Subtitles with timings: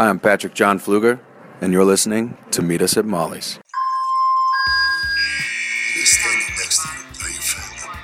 [0.00, 1.20] Hi, I'm Patrick John Flueger,
[1.60, 3.58] and you're listening to Meet Us at Molly's.
[5.92, 7.04] He's standing next to you.
[7.22, 8.00] Are you family?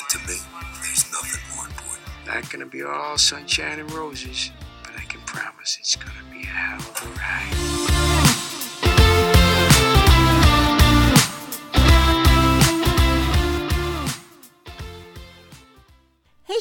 [0.00, 0.34] And to me,
[0.82, 2.26] there's nothing more important.
[2.26, 4.50] Not gonna be all sunshine and roses,
[4.82, 7.81] but I can promise it's gonna be a hell of a ride.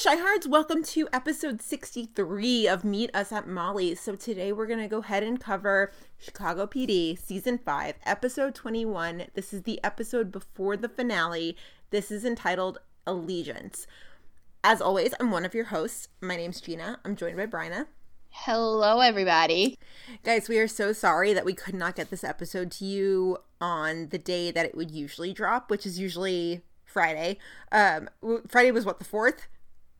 [0.03, 3.99] Chi-Hards, welcome to episode 63 of Meet Us at Molly's.
[3.99, 9.27] So today we're going to go ahead and cover Chicago PD season 5, episode 21.
[9.35, 11.55] This is the episode before the finale.
[11.91, 13.85] This is entitled Allegiance.
[14.63, 16.07] As always, I'm one of your hosts.
[16.19, 16.99] My name's Gina.
[17.05, 17.85] I'm joined by Bryna.
[18.31, 19.77] Hello, everybody.
[20.23, 24.09] Guys, we are so sorry that we could not get this episode to you on
[24.09, 27.37] the day that it would usually drop, which is usually Friday.
[27.71, 28.09] Um,
[28.47, 29.47] Friday was what the fourth,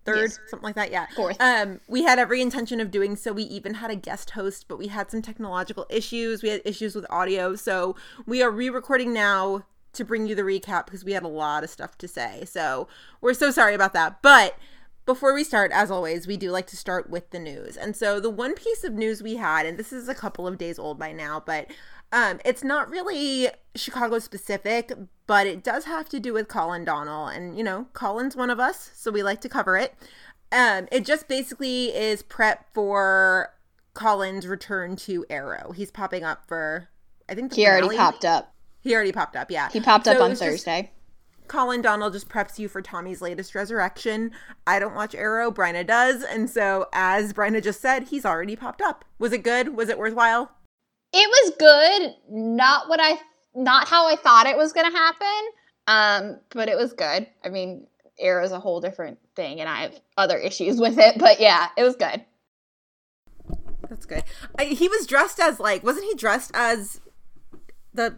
[0.06, 0.40] third, Yes.
[0.48, 0.92] something like that.
[0.92, 1.38] Yeah, Fourth.
[1.40, 3.32] Um, we had every intention of doing so.
[3.34, 6.42] We even had a guest host, but we had some technological issues.
[6.44, 9.64] We had issues with audio, so we are re-recording now
[9.94, 12.44] to bring you the recap because we had a lot of stuff to say.
[12.46, 12.88] So
[13.20, 14.58] we're so sorry about that, but.
[15.08, 17.76] Before we start, as always, we do like to start with the news.
[17.76, 20.60] And so the one piece of news we had, and this is a couple of
[20.60, 21.72] days old by now, but
[22.12, 24.92] um, it's not really Chicago specific,
[25.28, 27.28] but it does have to do with Colin Donnell.
[27.28, 29.96] And, you know, Colin's one of us, so we like to cover it.
[30.52, 33.54] Um, it just basically is prep for
[33.94, 35.72] Colin's return to Arrow.
[35.72, 36.90] He's popping up for,
[37.30, 38.54] I think the He already popped up.
[38.82, 39.70] He already popped up, yeah.
[39.70, 40.92] He popped So up on Thursday.
[41.48, 44.32] Colin Donnell just preps you for Tommy's latest resurrection.
[44.66, 48.82] I don't watch Arrow, Bryna does, and so as Bryna just said, he's already popped
[48.82, 49.04] up.
[49.20, 49.76] Was it good?
[49.76, 50.52] Was it worthwhile?
[51.14, 52.16] It was good.
[52.30, 53.20] Not what I,
[53.56, 55.52] not how I thought it was going to happen.
[55.88, 57.28] Um, but it was good.
[57.44, 57.88] I mean,
[58.20, 61.18] Arrow's a whole different thing, and I have other issues with it.
[61.18, 62.24] But yeah, it was good.
[63.90, 64.24] That's good.
[64.58, 67.02] I, he was dressed as like, wasn't he dressed as
[67.94, 68.18] the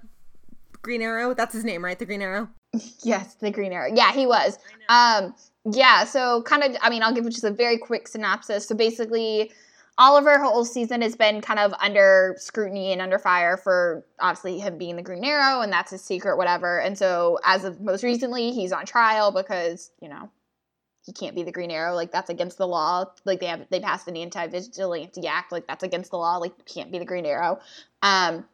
[0.83, 1.33] Green Arrow?
[1.33, 1.97] That's his name, right?
[1.97, 2.49] The Green Arrow.
[3.03, 3.91] Yes, the Green Arrow.
[3.93, 4.57] Yeah, he was.
[4.89, 8.67] Um, yeah, so kind of, I mean, I'll give just a very quick synopsis.
[8.67, 9.51] So basically,
[9.97, 14.77] Oliver whole season has been kind of under scrutiny and under fire for obviously him
[14.77, 16.79] being the Green Arrow, and that's his secret, whatever.
[16.79, 20.29] And so, as of most recently, he's on trial because you know
[21.05, 21.93] he can't be the Green Arrow.
[21.93, 23.05] Like that's against the law.
[23.23, 25.51] Like they have they passed an anti-vigilante act.
[25.51, 26.37] Like that's against the law.
[26.37, 27.59] Like can't be the Green Arrow.
[28.01, 28.45] Um,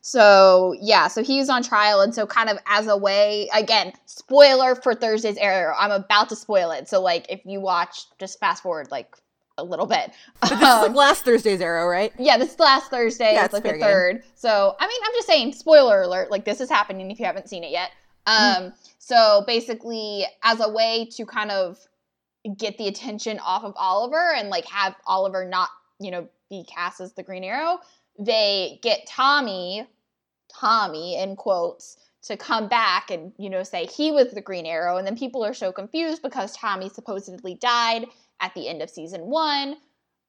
[0.00, 3.92] so yeah, so he was on trial, and so kind of as a way, again,
[4.06, 5.74] spoiler for Thursday's Arrow.
[5.78, 9.14] I'm about to spoil it, so like if you watch, just fast forward like
[9.58, 10.10] a little bit.
[10.40, 12.12] But this is like Um, last Thursday's Arrow, right?
[12.18, 13.34] yeah, this is last Thursday.
[13.34, 14.22] Yeah, it's like the third.
[14.34, 16.30] So I mean, I'm just saying, spoiler alert.
[16.30, 17.90] Like this is happening if you haven't seen it yet.
[18.26, 21.78] Um, so basically, as a way to kind of
[22.56, 25.68] get the attention off of Oliver and like have Oliver not,
[26.00, 27.78] you know, be cast as the Green Arrow,
[28.18, 29.86] they get Tommy,
[30.48, 34.98] Tommy in quotes, to come back and you know say he was the Green Arrow,
[34.98, 38.06] and then people are so confused because Tommy supposedly died
[38.40, 39.76] at the end of season one,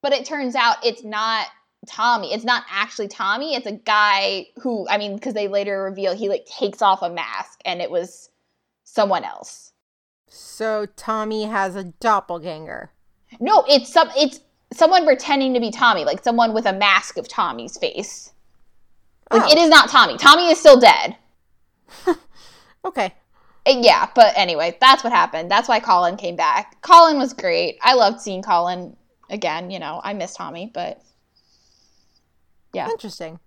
[0.02, 1.48] but it turns out it's not
[1.88, 2.34] Tommy.
[2.34, 3.56] It's not actually Tommy.
[3.56, 7.10] It's a guy who I mean, because they later reveal he like takes off a
[7.10, 8.30] mask and it was
[8.84, 9.72] someone else.
[10.28, 12.92] So Tommy has a doppelganger.
[13.40, 14.42] No, it's some it's
[14.74, 18.32] someone pretending to be Tommy, like someone with a mask of Tommy's face.
[19.32, 19.52] Like Oh.
[19.52, 20.18] it is not Tommy.
[20.18, 21.16] Tommy is still dead.
[22.86, 23.14] Okay.
[23.78, 25.50] Uh, Yeah, but anyway, that's what happened.
[25.50, 26.82] That's why Colin came back.
[26.82, 27.78] Colin was great.
[27.82, 28.96] I loved seeing Colin
[29.30, 29.70] again.
[29.72, 31.02] You know, I miss Tommy, but
[32.74, 32.90] yeah.
[32.90, 33.40] Interesting.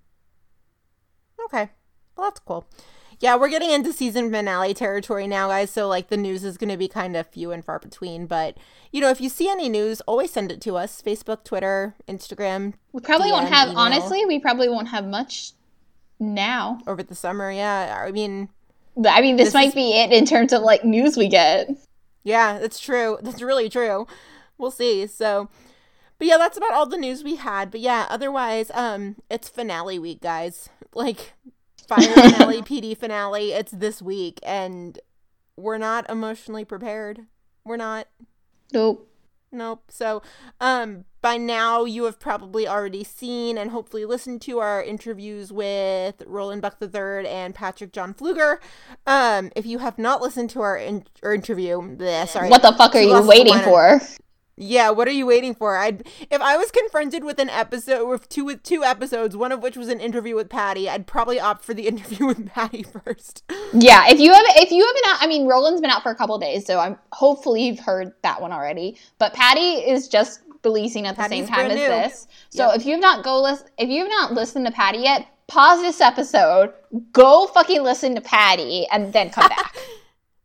[1.46, 1.70] Okay.
[2.16, 2.66] Well, that's cool.
[3.20, 5.70] Yeah, we're getting into season finale territory now, guys.
[5.70, 8.26] So, like, the news is going to be kind of few and far between.
[8.26, 8.56] But,
[8.90, 12.74] you know, if you see any news, always send it to us Facebook, Twitter, Instagram
[12.92, 13.78] We probably won't have email.
[13.78, 15.52] honestly, we probably won't have much
[16.18, 16.80] now.
[16.86, 17.52] over the summer.
[17.52, 18.02] Yeah.
[18.04, 18.48] I mean,
[19.06, 21.70] I mean, this, This might is- be it in terms of like news we get.
[22.24, 23.18] yeah, that's true.
[23.22, 24.06] That's really true.
[24.58, 25.06] We'll see.
[25.06, 25.48] So,
[26.18, 27.70] but yeah, that's about all the news we had.
[27.70, 30.68] But yeah, otherwise, um, it's finale week, guys.
[30.94, 31.32] Like,
[31.88, 33.52] fire finale, PD finale.
[33.52, 34.98] It's this week, and
[35.56, 37.26] we're not emotionally prepared.
[37.64, 38.06] We're not.
[38.72, 39.08] Nope.
[39.52, 39.84] Nope.
[39.90, 40.22] So,
[40.60, 46.22] um, by now you have probably already seen and hopefully listened to our interviews with
[46.26, 48.56] Roland Buck III and Patrick John Flueger.
[49.06, 52.48] Um, if you have not listened to our, in- interview, bleh, sorry.
[52.48, 54.00] What the fuck are you waiting for?
[54.56, 55.76] Yeah, what are you waiting for?
[55.78, 59.62] I'd if I was confronted with an episode with two with two episodes, one of
[59.62, 63.44] which was an interview with Patty, I'd probably opt for the interview with Patty first.
[63.72, 66.14] Yeah, if you have if you haven't out, I mean, Roland's been out for a
[66.14, 68.98] couple days, so I'm hopefully you've heard that one already.
[69.18, 69.60] But Patty
[69.90, 71.88] is just releasing at the same time as new.
[71.88, 72.28] this.
[72.50, 72.76] So Yep.
[72.80, 76.72] if you've not go list, if you've not listened to Patty yet, pause this episode,
[77.12, 79.76] go fucking listen to Patty, and then come back.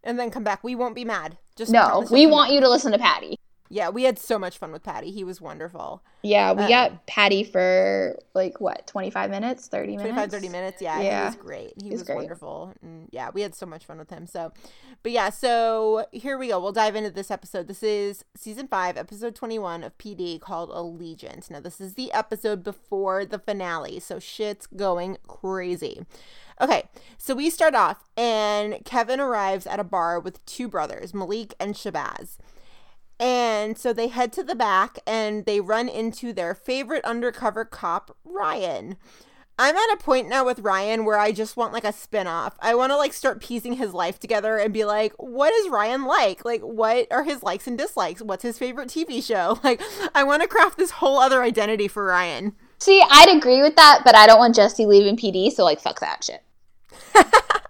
[0.04, 0.64] And then come back.
[0.64, 1.38] We won't be mad.
[1.58, 3.38] Just no, we want you to listen to Patty.
[3.70, 5.12] Yeah, we had so much fun with Patty.
[5.12, 6.02] He was wonderful.
[6.22, 10.04] Yeah, we Uh, got Patty for like what, 25 minutes, 30 minutes?
[10.14, 10.82] 25, 30 minutes.
[10.82, 11.20] Yeah, Yeah.
[11.22, 11.74] he was great.
[11.82, 12.16] He He's was great.
[12.16, 12.74] wonderful.
[12.82, 14.26] And yeah, we had so much fun with him.
[14.28, 14.54] So,
[15.04, 16.60] but yeah, so here we go.
[16.60, 17.68] We'll dive into this episode.
[17.68, 21.50] This is season five, episode 21 of PD called Allegiance.
[21.50, 24.00] Now, this is the episode before the finale.
[24.00, 26.06] So shit's going crazy.
[26.60, 31.54] Okay, so we start off, and Kevin arrives at a bar with two brothers, Malik
[31.60, 32.38] and Shabazz.
[33.20, 38.16] And so they head to the back and they run into their favorite undercover cop,
[38.24, 38.98] Ryan.
[39.60, 42.56] I'm at a point now with Ryan where I just want like a spin-off.
[42.60, 46.06] I want to like start piecing his life together and be like, what is Ryan
[46.06, 46.46] like?
[46.46, 48.22] Like what are his likes and dislikes?
[48.22, 49.60] What's his favorite TV show?
[49.68, 49.82] Like
[50.16, 52.54] I want to craft this whole other identity for Ryan.
[52.78, 56.00] See, I'd agree with that, but I don't want Jesse leaving PD, so like fuck
[56.00, 56.44] that shit.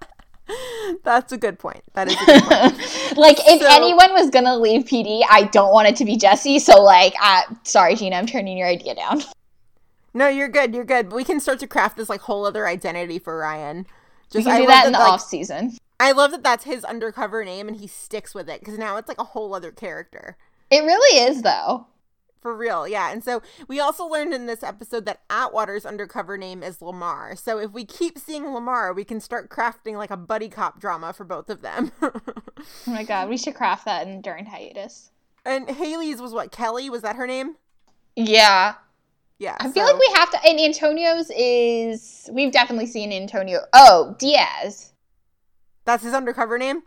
[1.03, 1.83] That's a good point.
[1.93, 2.77] That is a good point.
[3.17, 6.59] like if So- anyone was gonna leave PD, I don't want it to be Jesse.
[6.59, 9.21] So like, I, sorry, Gina, I'm turning your idea down.
[10.13, 10.73] no, you're good.
[10.73, 11.11] You're good.
[11.11, 13.85] We can start to craft this like whole other identity for Ryan.
[14.33, 15.77] We Just can I do that in the like, off season.
[15.99, 19.07] I love that that's his undercover name and he sticks with it because now it's
[19.07, 20.37] like a whole other character.
[20.69, 21.87] It really is though.
[22.47, 23.11] For real, yeah.
[23.11, 27.35] And so we also learned in this episode that Atwater's undercover name is Lamar.
[27.35, 31.11] So if we keep seeing Lamar, we can start crafting like a buddy cop drama
[31.11, 31.91] for both of them.
[32.01, 32.11] Oh
[32.87, 35.11] my god, we should craft that in during hiatus.
[35.45, 36.51] and Haley's was what?
[36.53, 36.89] Kelly?
[36.89, 37.55] Was that her name?
[38.15, 38.75] Yeah,
[39.39, 39.57] Yeah.
[39.59, 40.39] I feel like we have to.
[40.45, 43.59] And Antonio's is we've definitely seen Antonio.
[43.73, 44.93] Oh, Diaz.
[45.83, 46.83] That's his undercover name?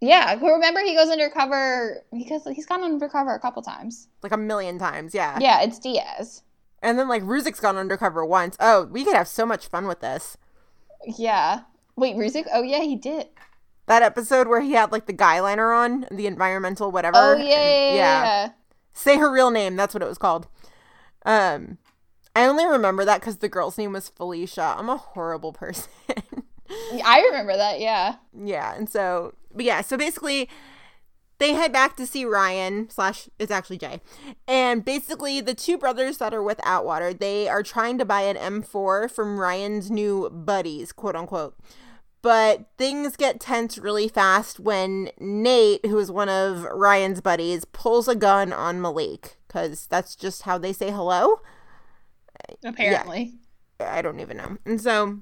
[0.00, 4.08] Yeah, remember he goes undercover because he's gone undercover a couple times.
[4.22, 5.38] Like a million times, yeah.
[5.40, 6.42] Yeah, it's Diaz.
[6.82, 8.56] And then like Ruzek's gone undercover once.
[8.60, 10.36] Oh, we could have so much fun with this.
[11.06, 11.60] Yeah.
[11.96, 12.46] Wait, Ruzek?
[12.52, 13.28] Oh yeah, he did.
[13.86, 17.16] That episode where he had like the guy liner on, the environmental whatever.
[17.16, 18.24] Oh yeah, and- yeah, yeah.
[18.24, 18.48] yeah.
[18.92, 19.76] Say her real name.
[19.76, 20.46] That's what it was called.
[21.24, 21.78] Um,
[22.34, 24.74] I only remember that because the girl's name was Felicia.
[24.78, 25.90] I'm a horrible person.
[27.04, 27.80] I remember that.
[27.80, 28.16] Yeah.
[28.32, 30.48] yeah, and so, but yeah, so basically,
[31.38, 34.00] they head back to see Ryan slash it's actually Jay,
[34.48, 38.36] and basically the two brothers that are with Atwater, they are trying to buy an
[38.36, 41.56] M4 from Ryan's new buddies, quote unquote.
[42.22, 48.08] But things get tense really fast when Nate, who is one of Ryan's buddies, pulls
[48.08, 51.40] a gun on Malik because that's just how they say hello.
[52.64, 53.34] Apparently.
[53.78, 54.56] I don't even know.
[54.64, 55.20] And so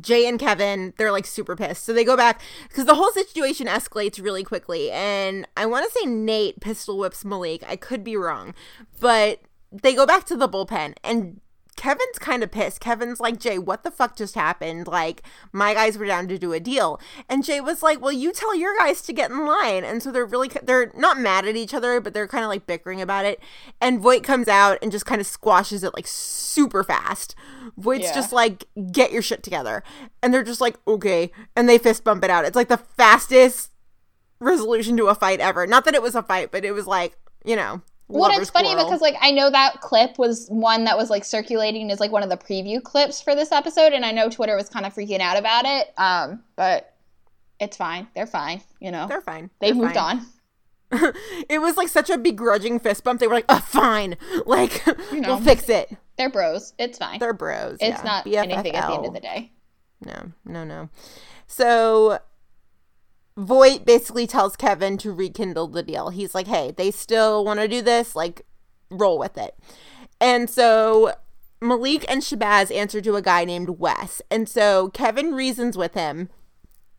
[0.00, 1.84] Jay and Kevin, they're like super pissed.
[1.84, 4.90] So they go back because the whole situation escalates really quickly.
[4.90, 7.62] And I want to say Nate pistol whips Malik.
[7.66, 8.54] I could be wrong.
[9.00, 9.40] But
[9.70, 11.40] they go back to the bullpen and
[11.78, 12.80] Kevin's kind of pissed.
[12.80, 14.88] Kevin's like, Jay, what the fuck just happened?
[14.88, 15.22] Like,
[15.52, 17.00] my guys were down to do a deal.
[17.28, 19.84] And Jay was like, well, you tell your guys to get in line.
[19.84, 22.66] And so they're really, they're not mad at each other, but they're kind of like
[22.66, 23.38] bickering about it.
[23.80, 27.36] And Voight comes out and just kind of squashes it like super fast.
[27.76, 28.14] Voight's Yeah.
[28.14, 29.84] just like, get your shit together.
[30.20, 31.30] And they're just like, okay.
[31.54, 32.44] And they fist bump it out.
[32.44, 33.70] It's like the fastest
[34.40, 35.64] resolution to a fight ever.
[35.64, 37.82] Not that it was a fight, but it was like, you know.
[38.08, 41.90] Well, it's funny because like I know that clip was one that was like circulating
[41.90, 44.68] as like one of the preview clips for this episode, and I know Twitter was
[44.68, 45.92] kind of freaking out about it.
[45.98, 46.94] Um, but
[47.60, 48.08] it's fine.
[48.14, 48.62] They're fine.
[48.80, 49.50] You know, they're fine.
[49.60, 50.20] they've They're moved fine.
[50.20, 50.26] on.
[51.50, 53.20] it was like such a begrudging fist bump.
[53.20, 55.28] They were like, "Oh, fine, like You know.
[55.28, 56.72] we'll fix it." They're bros.
[56.78, 57.18] It's fine.
[57.18, 57.76] They're bros.
[57.80, 58.02] it's yeah.
[58.02, 59.52] not anything at the end of the day.
[60.04, 60.88] No, no, no.
[61.46, 62.20] So
[63.38, 66.10] Voight basically tells Kevin to rekindle the deal.
[66.10, 68.16] He's like, "Hey, they still want to do this.
[68.16, 68.44] Like,
[68.90, 69.56] roll with it."
[70.20, 71.14] And so
[71.60, 74.22] Malik and Shabazz answer to a guy named Wes.
[74.30, 76.28] And so Kevin reasons with him,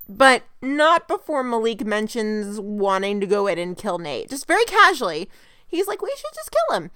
[0.08, 4.30] but not before Malik mentions wanting to go in and kill Nate.
[4.30, 5.30] Just very casually.
[5.68, 6.92] He's like, we should just kill him.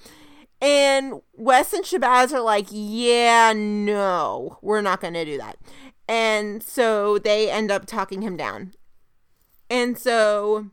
[0.61, 5.57] And Wes and Shabazz are like, yeah, no, we're not going to do that.
[6.07, 8.73] And so they end up talking him down.
[9.73, 10.67] And so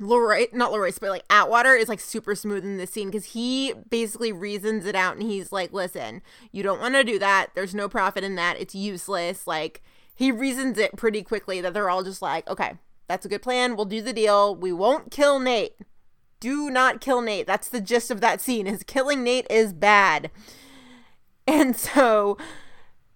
[0.00, 3.72] LaRoyce, not LaRoyce, but like Atwater is like super smooth in this scene because he
[3.88, 6.20] basically reasons it out and he's like, listen,
[6.50, 7.50] you don't want to do that.
[7.54, 8.58] There's no profit in that.
[8.58, 9.46] It's useless.
[9.46, 9.80] Like,
[10.12, 12.72] he reasons it pretty quickly that they're all just like, okay,
[13.06, 13.76] that's a good plan.
[13.76, 14.56] We'll do the deal.
[14.56, 15.76] We won't kill Nate.
[16.40, 17.46] Do not kill Nate.
[17.46, 20.32] That's the gist of that scene is killing Nate is bad.
[21.46, 22.38] And so,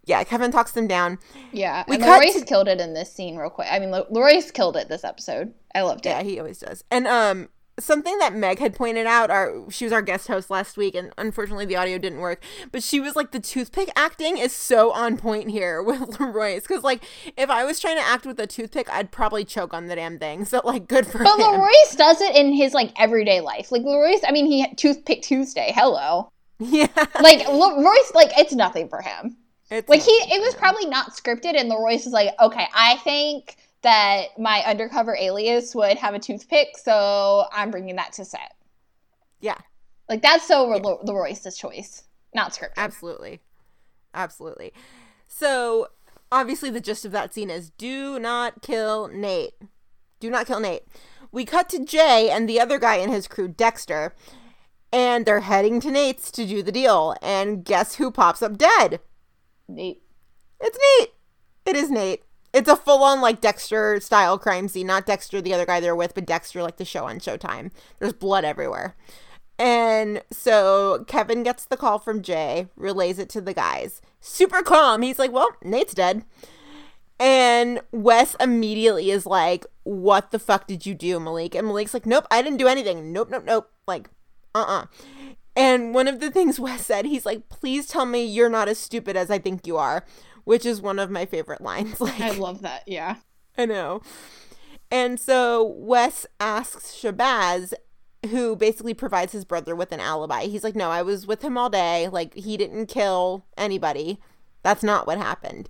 [0.09, 1.19] yeah, Kevin talks them down.
[1.53, 3.69] Yeah, We and LaRoyce to- killed it in this scene real quick.
[3.71, 5.55] I mean, Le- LaRoyce killed it this episode.
[5.75, 6.09] I loved it.
[6.09, 6.83] Yeah, he always does.
[6.91, 7.49] And um
[7.81, 11.13] something that Meg had pointed out, our she was our guest host last week, and
[11.17, 12.43] unfortunately the audio didn't work.
[12.73, 16.83] But she was like, the toothpick acting is so on point here with LaRoyce, because
[16.83, 17.05] like
[17.37, 20.19] if I was trying to act with a toothpick, I'd probably choke on the damn
[20.19, 20.45] thing.
[20.49, 21.47] So like, good for But him.
[21.47, 23.71] LaRoyce does it in his like everyday life.
[23.71, 25.73] Like LaRoyce, I mean, he toothpick Tuesday.
[25.77, 26.31] Hello.
[26.59, 26.89] yeah,
[27.23, 29.37] Like LaRoyce, like it's nothing for him.
[29.71, 33.57] It's Like he, it was probably not scripted, and LaRoyce is like, okay, I think
[33.83, 38.55] that my undercover alias would have a toothpick, so I'm bringing that to set.
[39.41, 39.59] yeah,
[40.09, 42.03] Like that's so Le- LaRoyce choice,
[42.35, 42.73] not scripted.
[42.79, 43.41] absolutely,
[44.15, 44.73] absolutely.
[45.29, 45.89] So
[46.33, 49.55] obviously the gist of that scene is do not kill Nate.
[50.19, 50.83] Do not kill Nate.
[51.31, 54.15] We cut to Jay and the other guy in his crew, Dexter,
[54.93, 57.15] and they're heading to Nate's to do the deal.
[57.23, 59.01] And guess who pops up dead?
[59.69, 60.03] Nate.
[60.61, 61.15] It's Nate.
[61.67, 62.23] It is Nate.
[62.53, 64.87] It's a full on like Dexter style crime scene.
[64.87, 67.71] Not Dexter, the other guy they're with, but Dexter, like the show on Showtime.
[67.99, 68.97] There's blood everywhere.
[69.59, 74.01] And so Kevin gets the call from Jay, relays it to the guys.
[74.21, 75.03] Super calm.
[75.03, 76.25] He's like, well, Nate's dead.
[77.21, 81.57] And Wes immediately is like, what the fuck did you do, Malik?
[81.57, 83.13] And Malik's like, nope, I didn't do anything.
[83.13, 83.71] Nope, nope, nope.
[83.89, 84.09] Like,
[84.55, 84.87] uh uh
[85.59, 88.79] And one of the things Wes said, he's like, please tell me you're not as
[88.79, 90.05] stupid as I think you are,
[90.45, 92.01] which is one of my favorite lines.
[92.09, 92.85] Like, I love that.
[92.87, 93.17] Yeah.
[93.59, 94.01] I know.
[94.91, 97.75] And so Wes asks Shabazz,
[98.31, 100.45] who basically provides his brother with an alibi.
[100.45, 102.09] He's like, No, I was with him all day.
[102.09, 104.21] Like, he didn't kill anybody.
[104.63, 105.69] That's not what happened.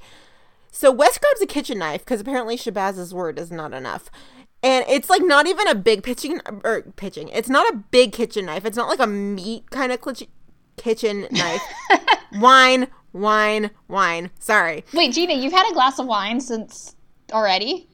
[0.71, 4.11] So Wes grabs a kitchen knife because apparently Shabazz's word is not enough.
[4.63, 7.29] And it's like not even a big pitching or pitching.
[7.29, 8.65] It's not a big kitchen knife.
[8.65, 10.29] It's not like a meat kind of kitchen
[10.77, 11.63] kitchen knife.
[12.35, 14.31] wine, wine, wine.
[14.39, 14.85] Sorry.
[14.93, 16.97] Wait, Gina, you've had a glass of wine since
[17.33, 17.89] already?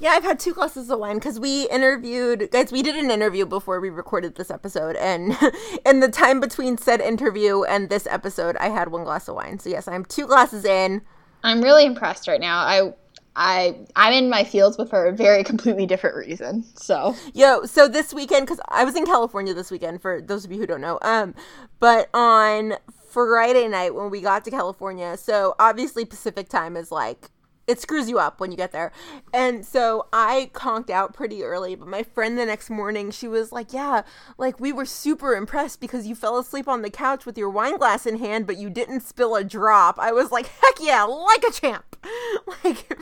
[0.00, 2.72] Yeah, I've had two glasses of wine because we interviewed guys.
[2.72, 5.36] We did an interview before we recorded this episode, and
[5.86, 9.58] in the time between said interview and this episode, I had one glass of wine.
[9.58, 11.02] So yes, I'm two glasses in.
[11.44, 12.60] I'm really impressed right now.
[12.60, 12.94] I
[13.36, 16.64] I I'm in my fields with for a very completely different reason.
[16.74, 20.52] So Yo, so this weekend, because I was in California this weekend, for those of
[20.52, 21.34] you who don't know, um,
[21.78, 22.74] but on
[23.10, 27.30] Friday night when we got to California, so obviously Pacific time is like,
[27.70, 28.90] it screws you up when you get there.
[29.32, 33.52] And so I conked out pretty early, but my friend the next morning, she was
[33.52, 34.02] like, Yeah,
[34.36, 37.78] like we were super impressed because you fell asleep on the couch with your wine
[37.78, 39.98] glass in hand, but you didn't spill a drop.
[39.98, 41.96] I was like, Heck yeah, like a champ.
[42.64, 42.98] like,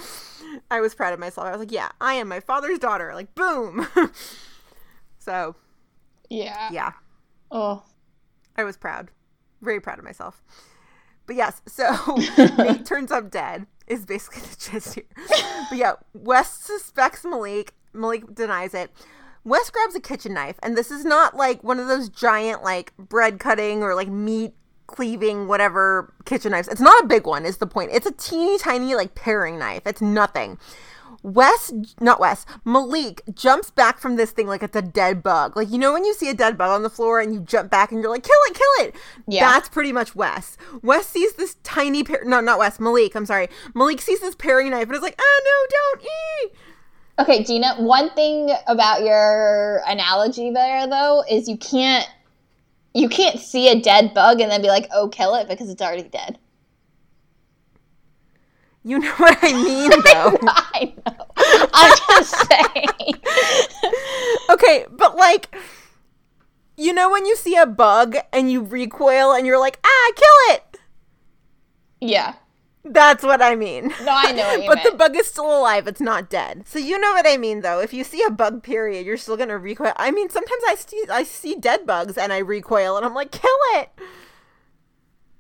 [0.71, 1.47] I was proud of myself.
[1.47, 3.13] I was like, Yeah, I am my father's daughter.
[3.15, 3.89] Like, boom.
[5.19, 5.57] so,
[6.29, 6.69] yeah.
[6.71, 6.93] yeah,
[7.51, 7.85] Oh.
[8.57, 9.09] I was proud.
[9.63, 10.43] Very proud of myself.
[11.27, 12.17] But yes, so
[12.59, 15.05] Nate turns up dead is basically the gist here.
[15.69, 17.75] But yeah, Wes suspects Malik.
[17.93, 18.91] Malik denies it.
[19.45, 22.97] Wes grabs a kitchen knife, and this is not like one of those giant like
[22.97, 24.53] bread cutting or like meat
[24.87, 26.69] cleaving whatever kitchen knives.
[26.69, 27.91] It's not a big one, is the point.
[27.93, 29.83] It's a teeny tiny like paring knife.
[29.87, 30.59] It's nothing.
[31.23, 35.57] Wes, not Wes, Malik jumps back from this thing like it's a dead bug.
[35.57, 37.71] Like, you know, when you see a dead bug on the floor and you jump
[37.71, 38.95] back and you're like, kill it, kill it.
[39.27, 39.41] Yeah.
[39.49, 40.57] That's pretty much Wes.
[40.83, 43.49] Wes sees this tiny, par- no, not Wes, Malik, I'm sorry.
[43.75, 46.59] Malik sees this paring knife and is like, oh no, don't eat.
[47.21, 52.09] Okay, Gina, one thing about your analogy there though is you can't
[52.95, 55.83] you can't see a dead bug and then be like, "Oh, kill it" because it's
[55.83, 56.39] already dead.
[58.89, 60.39] You know what I mean, though.
[60.49, 61.27] I know.
[61.75, 63.15] I'm just saying.
[64.51, 65.55] okay, but like,
[66.77, 70.55] you know when you see a bug and you recoil and you're like, ah, kill
[70.57, 70.79] it.
[72.01, 72.35] yeah.
[72.85, 73.89] That's what I mean.
[74.01, 75.87] No, I know what you but the bug is still alive.
[75.87, 76.67] It's not dead.
[76.67, 77.81] So you know what I mean, though.
[77.81, 79.93] If you see a bug, period, you're still gonna recoil.
[79.97, 83.31] I mean, sometimes I see I see dead bugs and I recoil, and I'm like,
[83.33, 83.91] kill it.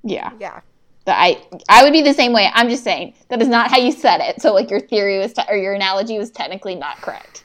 [0.02, 0.32] Yeah.
[0.38, 0.60] Yeah.
[1.08, 2.50] That I I would be the same way.
[2.52, 4.42] I'm just saying that is not how you said it.
[4.42, 7.44] So like your theory was te- or your analogy was technically not correct.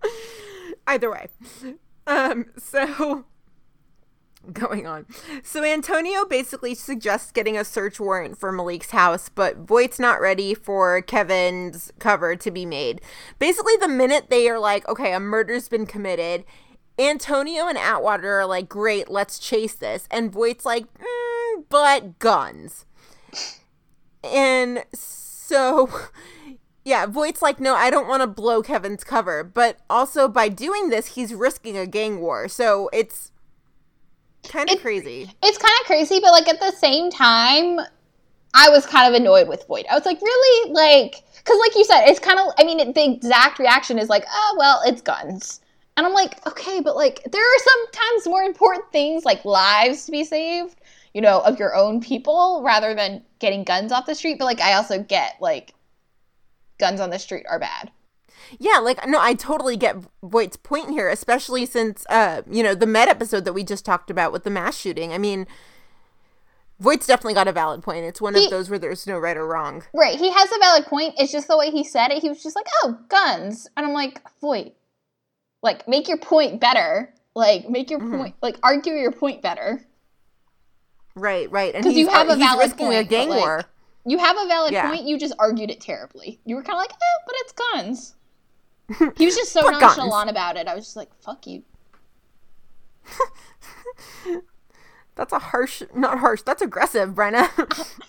[0.88, 1.28] Either way.
[2.08, 3.24] Um, so
[4.52, 5.06] going on.
[5.44, 10.52] So Antonio basically suggests getting a search warrant for Malik's house, but Voight's not ready
[10.52, 13.00] for Kevin's cover to be made.
[13.38, 16.44] Basically, the minute they are like, okay, a murder's been committed,
[17.00, 20.06] Antonio and Atwater are like, great, let's chase this.
[20.10, 20.84] And Voight's like,
[21.70, 22.84] but guns.
[24.22, 25.90] And so
[26.84, 29.44] yeah, Voight's like, no, I don't want to blow Kevin's cover.
[29.44, 32.48] But also, by doing this, he's risking a gang war.
[32.48, 33.32] So it's
[34.48, 35.30] kind of It- crazy.
[35.42, 37.80] It's kind of crazy, but like at the same time,
[38.54, 39.86] I was kind of annoyed with Voight.
[39.90, 42.48] I was like, really, like, because like you said, it's kind of.
[42.58, 45.60] I mean, it, the exact reaction is like, oh well, it's guns,
[45.96, 50.12] And I'm like, okay, but like there are sometimes more important things like lives to
[50.12, 50.79] be saved,
[51.14, 54.38] you know, of your own people rather than getting guns off the street.
[54.38, 55.74] But like I also get like
[56.78, 57.90] guns on the street are bad.
[58.58, 62.86] Yeah, like no, I totally get Voight's point here, especially since uh, you know, the
[62.86, 65.12] Med episode that we just talked about with the mass shooting.
[65.12, 65.46] I mean,
[66.80, 68.04] Voight's definitely got a valid point.
[68.06, 69.84] It's one He- of those where there's no right or wrong.
[69.92, 70.18] Right.
[70.18, 71.14] He has a valid point.
[71.18, 72.22] It's just the way he said it.
[72.22, 73.68] He was just like, oh, guns.
[73.76, 74.72] And I'm like, Voight,
[75.62, 77.12] like, make your point better.
[77.34, 78.16] Like, make your Mm-hmm.
[78.16, 79.84] point, like, argue your point better.
[81.14, 81.74] Right, right.
[81.74, 83.64] And 'Cause you have a valid a point, but, gang like- war.
[84.06, 84.88] You have a valid Yeah.
[84.88, 85.02] point.
[85.04, 86.40] You just argued it terribly.
[86.46, 88.14] You were kind of like, eh, but it's guns.
[89.18, 89.96] He was just so Fuck guns.
[89.98, 90.66] nonchalant about it.
[90.68, 91.62] I was just like, fuck you.
[95.16, 96.42] That's a harsh, not harsh.
[96.42, 97.48] That's aggressive, Brenna.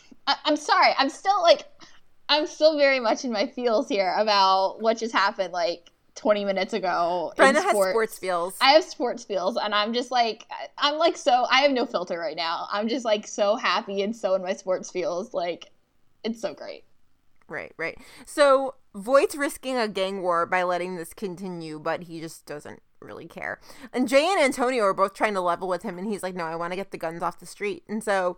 [0.27, 0.93] I- I'm sorry.
[0.97, 1.65] I'm still like,
[2.29, 6.73] I'm still very much in my feels here about what just happened like 20 minutes
[6.73, 7.33] ago.
[7.37, 8.57] in Brenna has sports feels.
[8.61, 10.45] I have sports feels, and I'm just like,
[10.77, 11.45] I'm like so.
[11.49, 12.67] I have no filter right now.
[12.71, 15.33] I'm just like so happy and so in my sports feels.
[15.33, 15.71] Like,
[16.23, 16.83] it's so great.
[17.47, 17.97] Right, right.
[18.25, 23.27] So Voight's risking a gang war by letting this continue, but he just doesn't really
[23.27, 23.59] care.
[23.93, 26.45] And Jay and Antonio are both trying to level with him, and he's like, "No,
[26.45, 28.37] I want to get the guns off the street." And so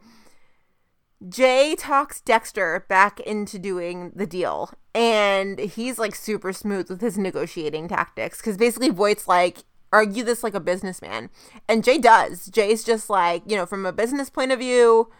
[1.27, 7.17] Jay talks Dexter back into doing the deal, and he's like super smooth with his
[7.17, 9.59] negotiating tactics because basically Voight's like.
[9.91, 11.29] Argue this like a businessman.
[11.69, 12.47] And Jay does.
[12.47, 15.11] Jay's just like, you know, from a business point of view,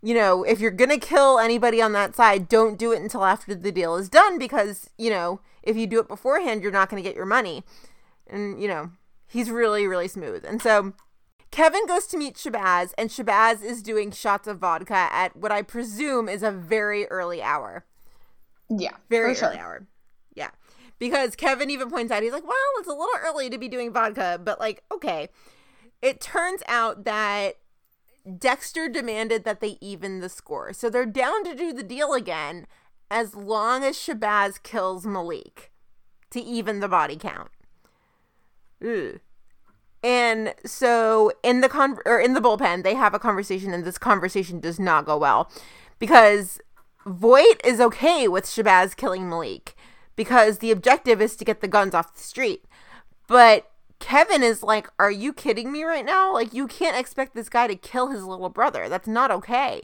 [0.00, 3.22] you know, if you're going to kill anybody on that side, don't do it until
[3.22, 6.88] after the deal is done because, you know, if you do it beforehand, you're not
[6.88, 7.64] going to get your money.
[8.26, 8.92] And, you know,
[9.26, 10.42] he's really, really smooth.
[10.42, 10.94] And so
[11.50, 15.62] Kevin goes to meet Shabazz, and Shabazz is doing shots of vodka at what I
[15.62, 17.84] presume is a very early hour.
[18.70, 19.48] Yeah, Very for sure.
[19.48, 19.86] early hour.
[20.34, 20.50] Yeah.
[20.98, 23.92] Because Kevin even points out, he's like, well, it's a little early to be doing
[23.92, 25.28] vodka, but like, okay.
[26.02, 27.54] It turns out that
[28.38, 30.72] Dexter demanded that they even the score.
[30.72, 32.66] So they're down to do the deal again
[33.10, 35.72] as long as Shabazz kills Malik
[36.30, 37.50] to even the body count.
[38.84, 39.20] Ugh.
[40.02, 43.98] And so in the con or in the bullpen, they have a conversation, and this
[43.98, 45.50] conversation does not go well
[45.98, 46.60] because
[47.06, 49.74] Voight is okay with Shabazz killing Malik
[50.14, 52.64] because the objective is to get the guns off the street.
[53.26, 56.32] But Kevin is like, Are you kidding me right now?
[56.32, 58.88] Like, you can't expect this guy to kill his little brother.
[58.88, 59.82] That's not okay.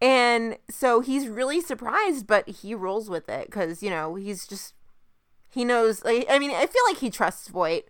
[0.00, 4.74] And so he's really surprised, but he rolls with it because, you know, he's just,
[5.48, 6.04] he knows.
[6.04, 7.84] Like, I mean, I feel like he trusts Voight,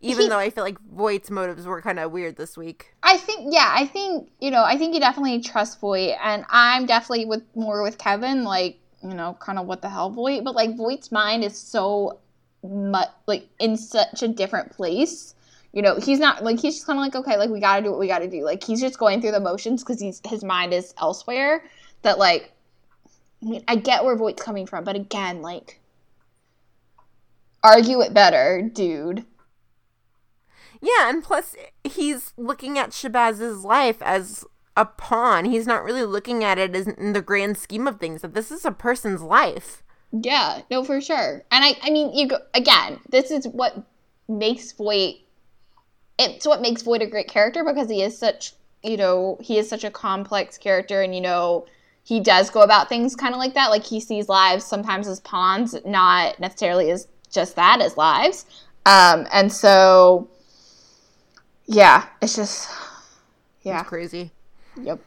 [0.00, 2.94] even He- though I feel like Voight's motives were kind of weird this week.
[3.02, 6.86] I think, yeah, I think you know, I think you definitely trust Voight, and I'm
[6.86, 10.54] definitely with more with Kevin, like you know, kind of what the hell Voight, but
[10.54, 12.18] like Voight's mind is so
[12.62, 15.34] much like in such a different place.
[15.72, 17.82] You know, he's not like he's just kind of like okay, like we got to
[17.82, 18.44] do what we got to do.
[18.44, 21.62] Like he's just going through the motions because he's his mind is elsewhere.
[22.02, 22.52] That like,
[23.42, 25.80] I mean, I get where Voight's coming from, but again, like,
[27.62, 29.24] argue it better, dude.
[30.80, 34.44] Yeah, and plus he's looking at Shabazz's life as
[34.76, 35.44] a pawn.
[35.44, 38.50] He's not really looking at it as in the grand scheme of things that this
[38.50, 39.82] is a person's life.
[40.12, 41.42] Yeah, no, for sure.
[41.50, 42.98] And I, I mean, you go again.
[43.10, 43.76] This is what
[44.28, 45.16] makes Voight.
[46.18, 49.68] It's what makes Voight a great character because he is such, you know, he is
[49.68, 51.66] such a complex character, and you know,
[52.02, 53.70] he does go about things kind of like that.
[53.70, 58.46] Like he sees lives sometimes as pawns, not necessarily as just that as lives.
[58.86, 60.28] Um, and so,
[61.70, 62.68] yeah, it's just,
[63.62, 64.32] yeah, It's crazy.
[64.80, 65.00] yep.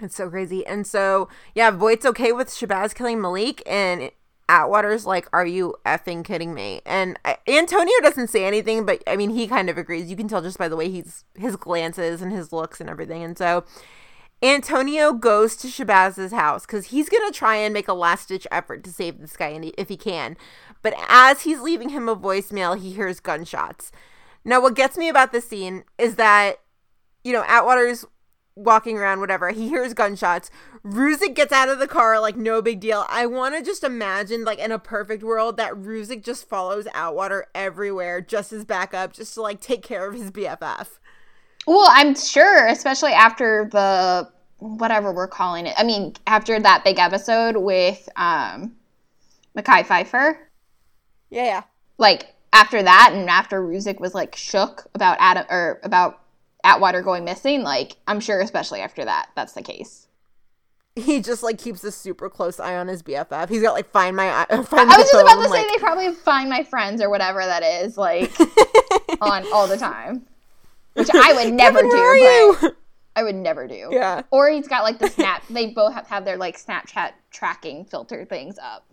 [0.00, 0.66] It's so crazy.
[0.66, 4.10] And so, yeah, Voight's okay with Shabazz killing Malik, and
[4.46, 6.82] Atwater's like, Are you effing kidding me?
[6.84, 10.10] And I, Antonio doesn't say anything, but I mean, he kind of agrees.
[10.10, 13.22] You can tell just by the way he's his glances and his looks and everything.
[13.24, 13.64] And so,
[14.42, 18.46] Antonio goes to Shabazz's house because he's going to try and make a last ditch
[18.52, 20.36] effort to save this guy if he can.
[20.82, 23.90] But as he's leaving him a voicemail, he hears gunshots.
[24.46, 26.60] Now, what gets me about this scene is that,
[27.24, 28.04] you know, Atwater's
[28.54, 29.50] walking around, whatever.
[29.50, 30.50] He hears gunshots.
[30.84, 33.04] Ruzek gets out of the car like no big deal.
[33.08, 37.46] I want to just imagine, like in a perfect world, that Ruzek just follows Atwater
[37.56, 40.86] everywhere, just as backup, just to like take care of his BFF.
[41.66, 45.74] Well, I'm sure, especially after the whatever we're calling it.
[45.76, 48.76] I mean, after that big episode with um
[49.56, 50.38] Mackay Pfeiffer,
[51.30, 51.62] Yeah, yeah.
[51.98, 56.20] like after that and after Ruzek was like shook about Adam or about
[56.64, 60.06] Atwater going missing, like I'm sure especially after that, that's the case.
[60.96, 63.48] he just like keeps a super close eye on his BFF.
[63.50, 64.46] He's got like find my.
[64.48, 67.40] Find I was just about to say like- they probably find my friends or whatever
[67.40, 68.32] that is like
[69.20, 70.26] on all the time,
[70.94, 71.88] which I would never do.
[71.88, 72.76] where are but you?
[73.14, 73.88] I would never do.
[73.92, 74.22] Yeah.
[74.30, 75.42] Or he's got like the snap.
[75.48, 78.85] they both have, have their like Snapchat tracking filter things up.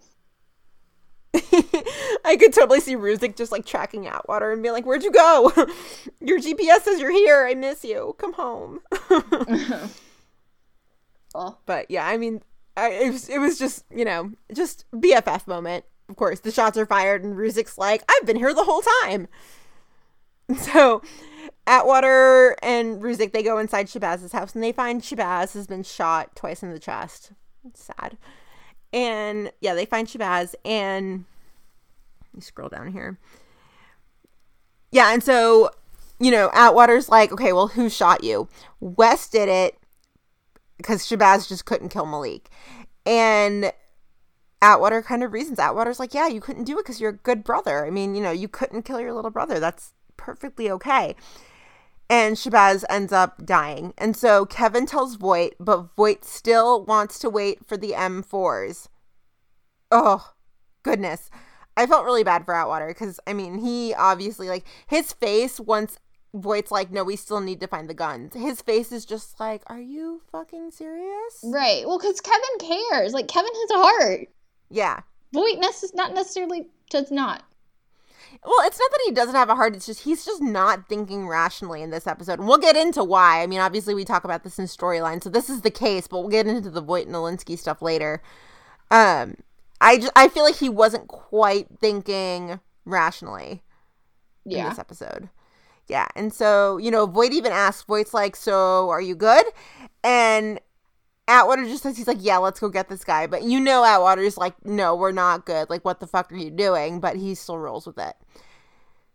[2.25, 5.51] I could totally see Ruzek just like tracking Atwater and being like, "Where'd you go?
[6.19, 7.47] Your GPS says you're here.
[7.47, 8.15] I miss you.
[8.19, 8.79] Come home."
[11.33, 12.41] Well, but yeah, I mean,
[12.77, 15.85] I, it was it was just you know just BFF moment.
[16.09, 19.27] Of course, the shots are fired, and Ruzek's like, "I've been here the whole time."
[20.57, 21.01] So,
[21.65, 26.35] Atwater and Ruzek they go inside Shabazz's house, and they find Shabazz has been shot
[26.35, 27.31] twice in the chest.
[27.65, 28.17] It's sad.
[28.93, 31.25] And yeah, they find Shabazz, and
[32.33, 33.17] you scroll down here.
[34.91, 35.71] Yeah, and so
[36.19, 38.47] you know, Atwater's like, okay, well, who shot you?
[38.79, 39.77] Wes did it
[40.77, 42.49] because Shabazz just couldn't kill Malik.
[43.05, 43.73] And
[44.61, 45.59] Atwater kind of reasons.
[45.59, 47.85] Atwater's like, yeah, you couldn't do it because you're a good brother.
[47.85, 49.59] I mean, you know, you couldn't kill your little brother.
[49.59, 51.15] That's perfectly okay.
[52.09, 53.93] And Shabazz ends up dying.
[53.97, 58.87] And so Kevin tells Voight, but Voight still wants to wait for the M4s.
[59.91, 60.33] Oh,
[60.83, 61.29] goodness.
[61.75, 65.97] I felt really bad for Atwater because, I mean, he obviously, like, his face once
[66.35, 68.33] Voight's like, no, we still need to find the guns.
[68.33, 71.43] His face is just like, are you fucking serious?
[71.43, 71.83] right.
[71.85, 73.13] Well, because Kevin cares.
[73.13, 74.29] Like Kevin has a heart.
[74.69, 75.01] Yeah.
[75.31, 77.43] Voight necess- not necessarily does not.
[78.45, 79.75] Well, it's not that he doesn't have a heart.
[79.75, 82.39] It's just he's just not thinking rationally in this episode.
[82.39, 83.41] And we'll get into why.
[83.43, 86.19] I mean, obviously, we talk about this in storyline, so this is the case, but
[86.19, 88.21] we'll get into the Voight and Olinsky stuff later.
[88.91, 89.35] Um,
[89.81, 93.63] I, just, I feel like he wasn't quite thinking rationally
[94.45, 94.69] in Yeah.
[94.69, 95.29] this episode.
[95.87, 96.07] Yeah.
[96.15, 99.45] And so, you know, Voight even asks, Voight's like, So are you good?
[100.03, 100.59] And
[101.27, 103.27] Atwater just says, He's like, Yeah, let's go get this guy.
[103.27, 105.69] But you know, Atwater's like, No, we're not good.
[105.69, 106.99] Like, what the fuck are you doing?
[106.99, 108.15] But he still rolls with it.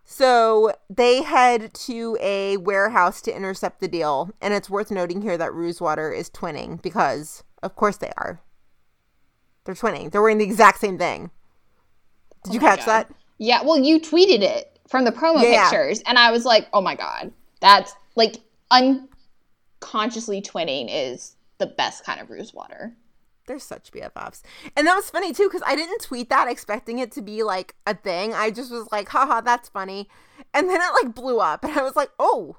[0.04, 4.30] So they head to a warehouse to intercept the deal.
[4.40, 8.40] And it's worth noting here that Rosewater is twinning because, of course, they are.
[9.64, 10.10] They're twinning.
[10.10, 11.30] They're wearing the exact same thing.
[12.44, 12.86] Did you Oh my catch God.
[12.86, 13.10] that?
[13.36, 13.62] Yeah.
[13.62, 15.68] Well, you tweeted it from the promo Yeah.
[15.68, 18.36] pictures, and I was like, oh my god, that's like
[18.70, 22.94] unconsciously twinning is the best kind of ruse water.
[23.46, 24.42] They're such BFFs.
[24.76, 27.74] And that was funny too, because I didn't tweet that expecting it to be like
[27.86, 28.34] a thing.
[28.34, 30.08] I just was like, haha, that's funny.
[30.52, 31.64] And then it like blew up.
[31.64, 32.56] And I was like, oh,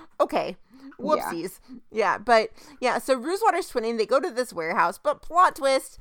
[0.20, 0.56] okay.
[0.98, 1.60] Whoopsies.
[1.90, 2.18] Yeah.
[2.18, 2.50] but
[2.80, 3.98] yeah, so Rosewater's twinning.
[3.98, 5.98] They go to this warehouse, but plot twist.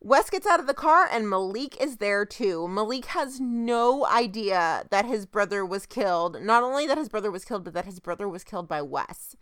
[0.00, 2.66] Wes gets out of the car and Malik is there too.
[2.66, 6.42] Malik has no idea that his brother was killed.
[6.42, 9.36] Not only that his brother was killed, but that his brother was killed by Wes.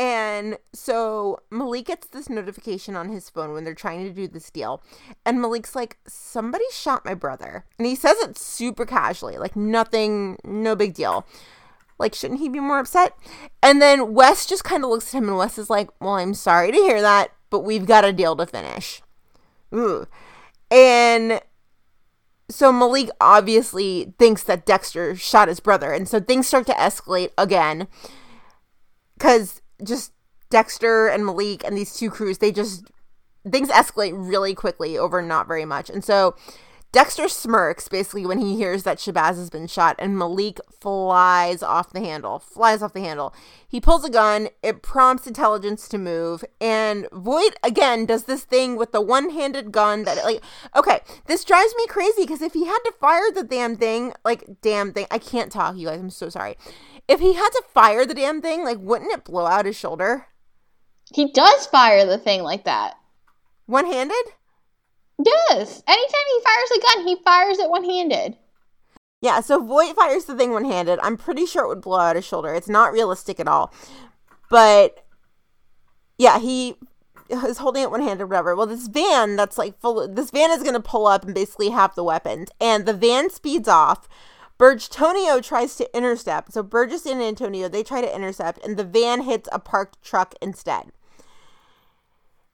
[0.00, 4.50] And so Malik gets this notification on his phone when they're trying to do this
[4.50, 4.82] deal.
[5.26, 7.66] And Malik's like, somebody shot my brother.
[7.78, 11.26] And he says it super casually, like nothing, no big deal.
[11.98, 13.14] Like, shouldn't he be more upset?
[13.62, 16.32] And then Wes just kind of looks at him and Wes is like, well, I'm
[16.32, 19.02] sorry to hear that, but we've got a deal to finish.
[19.74, 20.06] Ooh.
[20.70, 21.42] And
[22.48, 25.92] so Malik obviously thinks that Dexter shot his brother.
[25.92, 27.86] And so things start to escalate again.
[29.18, 30.12] Because just
[30.50, 32.84] Dexter and Malik and these two crews, they just,
[33.50, 35.90] things escalate really quickly over not very much.
[35.90, 36.34] And so
[36.92, 41.92] Dexter smirks basically when he hears that Shabazz has been shot, and Malik flies off
[41.92, 42.40] the handle.
[42.40, 43.32] Flies off the handle.
[43.68, 44.48] He pulls a gun.
[44.60, 50.02] It prompts intelligence to move, and Voight again does this thing with the one-handed gun
[50.02, 50.42] that like.
[50.74, 54.44] Okay, this drives me crazy because if he had to fire the damn thing, like
[54.60, 56.00] damn thing, I can't talk, you guys.
[56.00, 56.56] I'm so sorry.
[57.06, 60.26] If he had to fire the damn thing, like wouldn't it blow out his shoulder?
[61.14, 62.94] He does fire the thing like that.
[63.66, 64.32] One-handed?
[65.24, 65.82] Yes.
[65.86, 68.36] Anytime he fires a gun, he fires it one handed.
[69.20, 70.98] Yeah, so Voight fires the thing one handed.
[71.02, 72.54] I'm pretty sure it would blow out his shoulder.
[72.54, 73.72] It's not realistic at all.
[74.48, 75.04] But
[76.16, 76.76] yeah, he
[77.28, 78.56] is holding it one handed, whatever.
[78.56, 81.68] Well, this van that's like full, this van is going to pull up and basically
[81.68, 82.48] have the weapons.
[82.60, 84.08] And the van speeds off.
[84.56, 86.52] Burge Tonio tries to intercept.
[86.52, 90.34] So Burgess and Antonio, they try to intercept, and the van hits a parked truck
[90.42, 90.92] instead.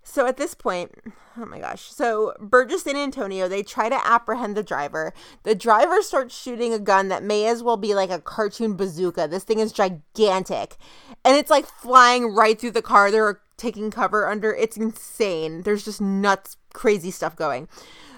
[0.08, 0.92] So at this point,
[1.36, 1.92] oh my gosh.
[1.92, 5.12] So Burgess and Antonio, they try to apprehend the driver.
[5.42, 9.26] The driver starts shooting a gun that may as well be like a cartoon bazooka.
[9.28, 10.76] This thing is gigantic.
[11.24, 14.54] And it's like flying right through the car they're taking cover under.
[14.54, 15.62] It's insane.
[15.62, 17.66] There's just nuts, crazy stuff going.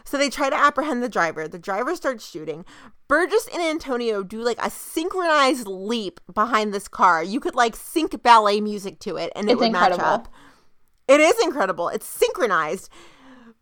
[0.05, 1.49] So they try to apprehend the driver.
[1.49, 2.65] The driver starts shooting.
[3.09, 7.23] Burgess and Antonio do like a synchronized leap behind this car.
[7.23, 9.99] You could like sync ballet music to it and it It's would incredible.
[9.99, 10.29] match up.
[11.09, 11.89] It is incredible.
[11.89, 12.91] It's synchronized.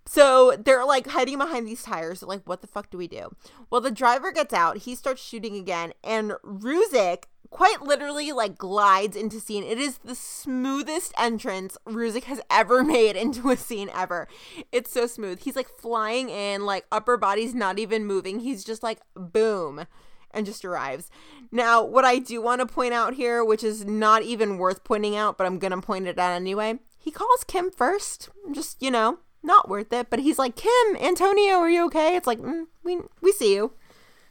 [0.04, 2.20] So they're like hiding behind these tires.
[2.20, 3.30] They're like, what the fuck do we do?
[3.70, 4.78] Well, the driver gets out.
[4.78, 9.64] He starts shooting again, and Ruzek quite literally like glides into scene.
[9.64, 14.28] It is the smoothest entrance Ruzek has ever made into a scene ever.
[14.72, 15.40] It's so smooth.
[15.40, 18.40] He's like flying in, like upper body's not even moving.
[18.40, 19.86] He's just like boom
[20.32, 21.10] and just arrives.
[21.50, 25.16] Now, what I do want to point out here, which is not even worth pointing
[25.16, 26.78] out, but I'm going to point it out anyway.
[27.06, 28.30] He calls Kim first.
[28.52, 30.10] Just, you know, not worth it.
[30.10, 32.16] But he's like, Kim, Antonio, are you okay?
[32.16, 33.74] It's like, mm, we we see you.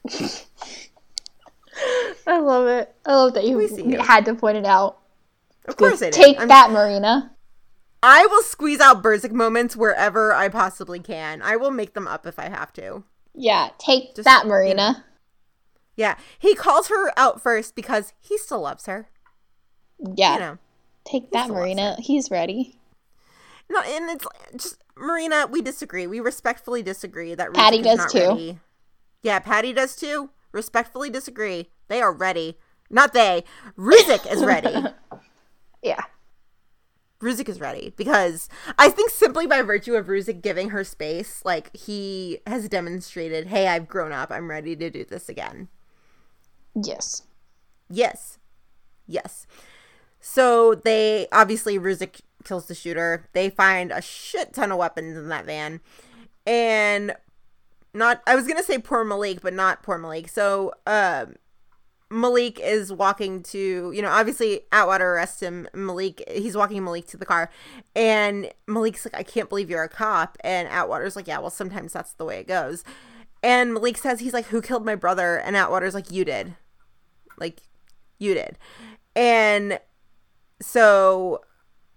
[2.28, 2.94] I love it.
[3.06, 4.00] I love that you you.
[4.02, 4.98] had to point it out.
[5.70, 6.16] Of course I did.
[6.16, 7.32] Take I'm- that, Marina.
[8.04, 11.42] I will squeeze out Burzek moments wherever I possibly can.
[11.42, 13.06] I will make them up if I have to.
[13.34, 15.06] Yeah, take Just, that, you Marina.
[15.96, 19.08] Yeah, he calls her out first because he still loves her.
[19.98, 20.58] Yeah, You know,
[21.06, 21.96] take that, Marina.
[22.00, 22.78] He's ready.
[23.70, 25.48] no, and it's just Marina.
[25.50, 26.08] We disagree.
[26.08, 28.20] We respectfully disagree that Patty does too.
[28.30, 28.60] Ready.
[29.24, 30.30] Yeah, Patty does too.
[30.52, 31.70] Respectfully disagree.
[31.88, 32.58] They are ready.
[32.90, 33.44] Not they.
[33.78, 34.74] Ruzek is ready.
[35.84, 36.02] Yeah.
[37.22, 41.76] Ruzek is ready because I think simply by virtue of Ruzek giving her space, like
[41.76, 44.32] he has demonstrated, hey, I've grown up.
[44.32, 45.68] I'm ready to do this again.
[46.74, 47.22] Yes.
[47.88, 48.40] Yes.
[49.06, 49.46] Yes.
[50.28, 53.30] So they obviously Ruzek kills the shooter.
[53.34, 55.82] They find a shit ton of weapons in that van.
[56.48, 57.14] And
[57.94, 60.28] not I was gonna say poor Malik, but not poor Malik.
[60.28, 61.36] So um
[62.10, 65.68] Malik is walking to, you know, obviously Atwater arrests him.
[65.76, 67.52] Malik, he's walking Malik to the car,
[67.96, 70.40] and Malik's like, I can't believe you're a cop.
[70.44, 72.84] And Atwater's like, Yeah, well, sometimes that's the way it goes.
[73.44, 75.38] And Malik says, He's like, Who killed my brother?
[75.38, 76.56] And Atwater's like, You did.
[77.38, 77.62] Like,
[78.18, 78.58] you did.
[79.16, 79.80] And
[80.62, 81.42] so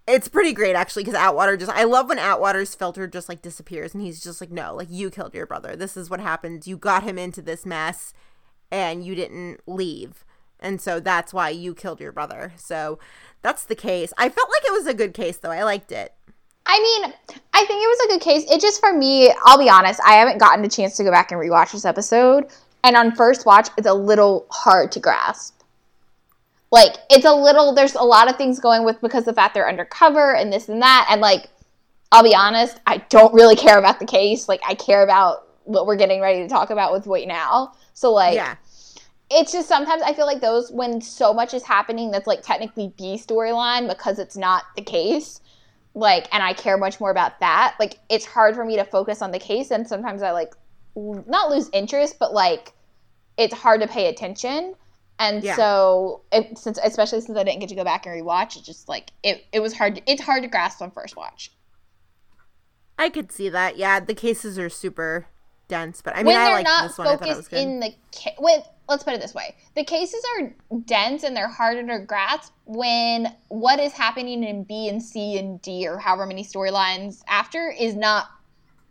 [0.07, 3.93] it's pretty great actually because Atwater just I love when Atwater's filter just like disappears
[3.93, 5.75] and he's just like no like you killed your brother.
[5.75, 6.65] This is what happened.
[6.65, 8.13] You got him into this mess
[8.71, 10.25] and you didn't leave.
[10.59, 12.53] And so that's why you killed your brother.
[12.57, 12.99] So
[13.41, 14.11] that's the case.
[14.17, 15.51] I felt like it was a good case though.
[15.51, 16.13] I liked it.
[16.65, 17.13] I mean,
[17.53, 18.51] I think it was a good case.
[18.51, 21.31] It just for me, I'll be honest, I haven't gotten a chance to go back
[21.31, 22.47] and rewatch this episode.
[22.83, 25.58] And on first watch, it's a little hard to grasp.
[26.71, 29.53] Like, it's a little, there's a lot of things going with because of the fact
[29.55, 31.07] they're undercover and this and that.
[31.09, 31.49] And, like,
[32.11, 34.47] I'll be honest, I don't really care about the case.
[34.47, 37.73] Like, I care about what we're getting ready to talk about with Voight Now.
[37.93, 38.55] So, like, yeah
[39.31, 42.93] it's just sometimes I feel like those when so much is happening that's like technically
[42.97, 45.41] B storyline because it's not the case.
[45.93, 47.75] Like, and I care much more about that.
[47.79, 50.53] Like, it's hard for me to focus on the case, and sometimes I like
[50.95, 52.73] not lose interest, but like
[53.37, 54.75] it's hard to pay attention.
[55.19, 55.55] And Yeah.
[55.57, 58.87] so, it, since especially since I didn't get to go back and rewatch, it just
[58.87, 60.01] like it it was hard.
[60.07, 61.51] it's hard to grasp on first watch.
[62.97, 63.77] I could see that.
[63.77, 65.27] Yeah the cases are super
[65.67, 67.07] dense but I mean when I like not this one.
[67.07, 69.55] I thought it was good in the ca- with let's put it this way.
[69.75, 70.53] The cases are
[70.85, 75.61] dense and they're harder to grasp when what is happening in b and c and
[75.61, 78.27] d or however many storylines after is not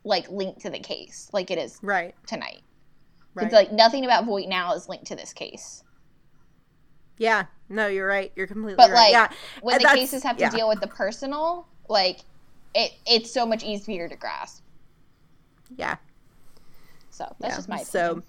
[0.05, 2.15] like linked to the case like it is right.
[2.27, 2.61] tonight.
[3.35, 3.47] Right.
[3.47, 5.83] it's like nothing about voight now is linked to this case
[7.19, 7.47] yeah.
[7.69, 8.33] No you're right.
[8.35, 9.13] You're completely but right.
[9.13, 9.29] like yeah.
[9.61, 10.51] when and the cases have to yeah.
[10.51, 12.21] deal with the personal like
[12.75, 14.63] it it's so much easier to grasp.
[15.77, 15.97] Yeah.
[17.11, 18.23] So that's Yeah, just my so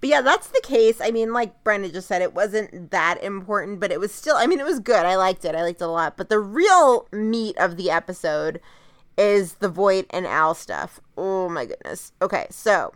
[0.00, 1.00] but yeah that's the case.
[1.00, 4.46] I mean like brenda just said it wasn't that important but it was still i
[4.46, 5.06] mean it was good.
[5.06, 5.54] I liked it.
[5.54, 6.16] I liked it a lot.
[6.16, 8.60] But the real meat of the episode
[9.16, 11.00] is the Voight and al stuff.
[11.16, 12.12] Oh my goodness.
[12.20, 12.92] Okay so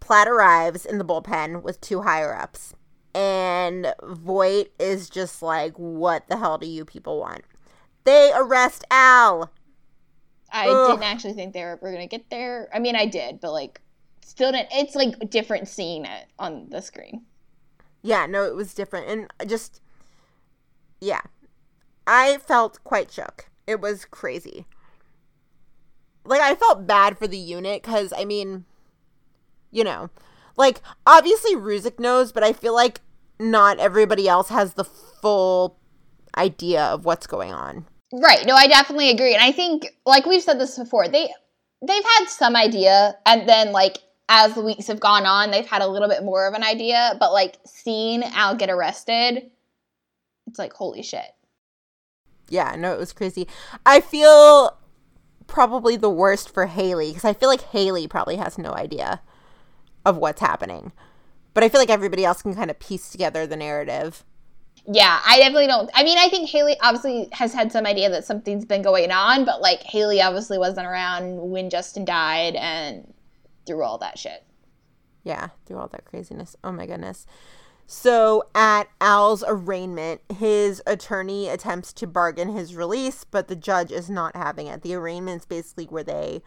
[0.00, 2.74] platt arrives in the bullpen with two higher ups
[3.16, 7.42] and voight is just like what the hell do you people want
[8.04, 9.50] they arrest al
[10.52, 10.90] I Ugh.
[10.92, 12.68] didn't actually think they were, were gonna get there.
[12.72, 13.80] I mean, I did, but like,
[14.24, 14.68] still didn't.
[14.72, 16.06] It's like a different scene
[16.38, 17.22] on the screen.
[18.02, 19.80] yeah no it was different and I just
[21.00, 21.22] yeah
[22.06, 24.66] i felt quite shook it was crazy
[26.24, 28.64] like i felt bad for the unit because i mean
[29.72, 30.10] you know
[30.56, 33.00] like obviously ruzek knows but i feel like
[33.38, 35.78] not everybody else has the full
[36.36, 38.46] idea of what's going on Right.
[38.46, 41.28] No, I definitely agree, and I think, like we've said this before, they
[41.86, 45.82] they've had some idea, and then like as the weeks have gone on, they've had
[45.82, 47.16] a little bit more of an idea.
[47.18, 49.50] But like seeing Al get arrested,
[50.46, 51.34] it's like holy shit.
[52.48, 53.48] yeah no it was crazy
[53.84, 54.78] i feel
[55.46, 59.20] probably the worst for haley because i feel like haley probably has no idea
[60.04, 60.92] of what's happening
[61.56, 64.24] but i feel like everybody else can kind of piece together the narrative
[64.88, 65.90] yeah, I definitely don't.
[65.94, 69.44] I mean, I think Haley obviously has had some idea that something's been going on,
[69.44, 73.12] but like Haley obviously wasn't around when Justin died and
[73.66, 74.44] through all that shit.
[75.24, 76.54] Yeah, through all that craziness.
[76.62, 77.26] Oh my goodness.
[77.88, 84.08] So at Al's arraignment, his attorney attempts to bargain his release, but the judge is
[84.08, 84.82] not having it.
[84.82, 86.42] The arraignment's basically where they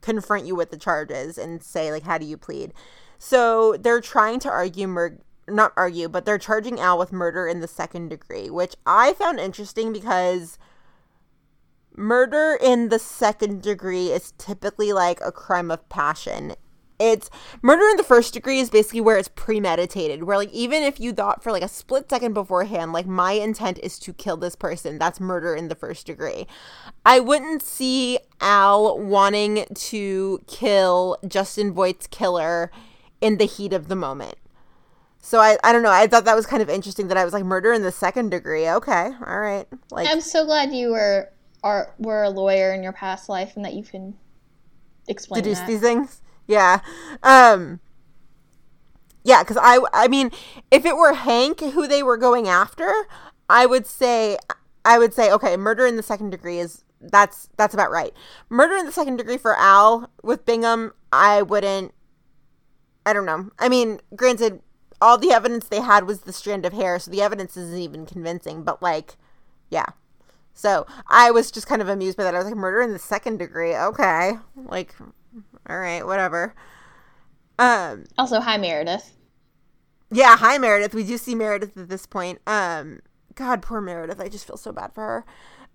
[0.00, 2.72] confront you with the charges and say like how do you plead.
[3.18, 4.86] So they're trying to argue
[5.48, 9.38] not argue, but they're charging Al with murder in the second degree, which I found
[9.38, 10.58] interesting because
[11.96, 16.54] murder in the second degree is typically like a crime of passion.
[17.00, 17.28] It's
[17.60, 21.12] murder in the first degree is basically where it's premeditated, where like even if you
[21.12, 24.98] thought for like a split second beforehand, like my intent is to kill this person,
[24.98, 26.46] that's murder in the first degree.
[27.04, 32.70] I wouldn't see Al wanting to kill Justin Voight's killer
[33.24, 34.36] in the heat of the moment.
[35.18, 35.90] So I, I don't know.
[35.90, 38.28] I thought that was kind of interesting that I was like murder in the second
[38.28, 38.68] degree.
[38.68, 39.66] Okay, all right.
[39.90, 41.30] Like I'm so glad you were
[41.62, 44.14] are were a lawyer in your past life and that you can
[45.08, 45.66] explain deduce that.
[45.66, 46.20] these things.
[46.46, 46.80] Yeah.
[47.22, 47.80] Um.
[49.24, 50.30] Yeah, because I I mean,
[50.70, 52.92] if it were Hank who they were going after,
[53.48, 54.36] I would say
[54.84, 58.12] I would say okay, murder in the second degree is that's that's about right.
[58.50, 61.94] Murder in the second degree for Al with Bingham, I wouldn't.
[63.06, 63.50] I don't know.
[63.58, 64.60] I mean, granted,
[65.00, 68.06] all the evidence they had was the strand of hair, so the evidence isn't even
[68.06, 68.62] convincing.
[68.62, 69.16] But like,
[69.70, 69.86] yeah.
[70.54, 72.34] So I was just kind of amused by that.
[72.34, 73.74] I was like, murder in the second degree.
[73.76, 74.94] Okay, like,
[75.68, 76.54] all right, whatever.
[77.58, 79.12] Um, Also, hi Meredith.
[80.10, 80.94] yeah, hi Meredith.
[80.94, 82.40] We do see Meredith at this point.
[82.46, 83.00] Um,
[83.34, 84.20] God, poor Meredith.
[84.20, 85.24] I just feel so bad for her.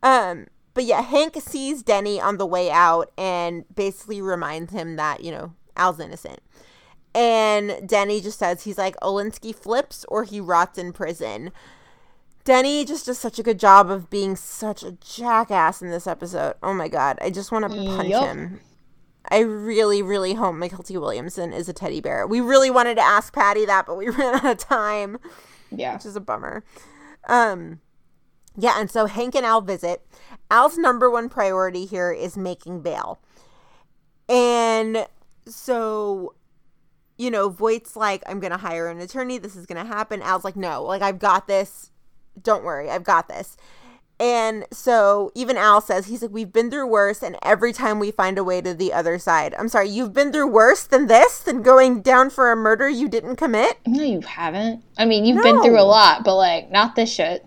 [0.01, 5.23] Um, but yeah, Hank sees Denny on the way out and basically reminds him that
[5.23, 6.39] you know Al's innocent.
[7.15, 11.51] And Denny just says he's like Olinsky flips or he rots in prison.
[12.43, 16.55] Denny just does such a good job of being such a jackass in this episode.
[16.63, 18.25] Oh my god, I just want to punch Yup.
[18.25, 18.59] him.
[19.31, 22.25] I really, really hope Mykelti Williamson is a teddy bear.
[22.25, 25.17] We really wanted to ask Patty that, but we ran out of time,
[25.71, 25.93] Yeah.
[25.95, 26.63] which is a bummer.
[27.27, 27.81] Um,
[28.55, 30.01] yeah, and so Hank and Al visit.
[30.49, 33.19] Al's number one priority here is making bail.
[34.27, 35.05] And
[35.45, 36.33] so,
[37.19, 39.37] you know, Voight's like, I'm going to hire an attorney.
[39.37, 40.23] This is going to happen.
[40.23, 41.91] Al's like, no, like, I've got this.
[42.41, 43.57] Don't worry, I've got this.
[44.21, 48.11] And so even Al says, he's like, we've been through worse, and every time we
[48.11, 49.53] find a way to the other side.
[49.57, 53.07] I'm sorry, you've been through worse than this, than going down for a murder you
[53.07, 53.79] didn't commit?
[53.85, 54.83] No, you haven't.
[54.97, 57.45] I mean, you've been through a lot, but like not this shit.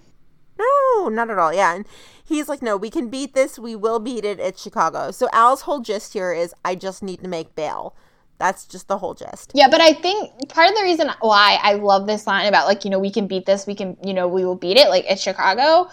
[0.59, 1.53] No, not at all.
[1.53, 1.75] Yeah.
[1.75, 1.87] And
[2.25, 3.59] he's like, no, we can beat this.
[3.59, 5.11] We will beat it at Chicago.
[5.11, 7.95] So Al's whole gist here is, I just need to make bail.
[8.43, 9.53] That's just the whole gist.
[9.55, 12.85] Yeah, but I think part of the reason why I love this line about like,
[12.85, 15.05] you know, we can beat this, we can, you know, we will beat it, like
[15.09, 15.89] it's Chicago,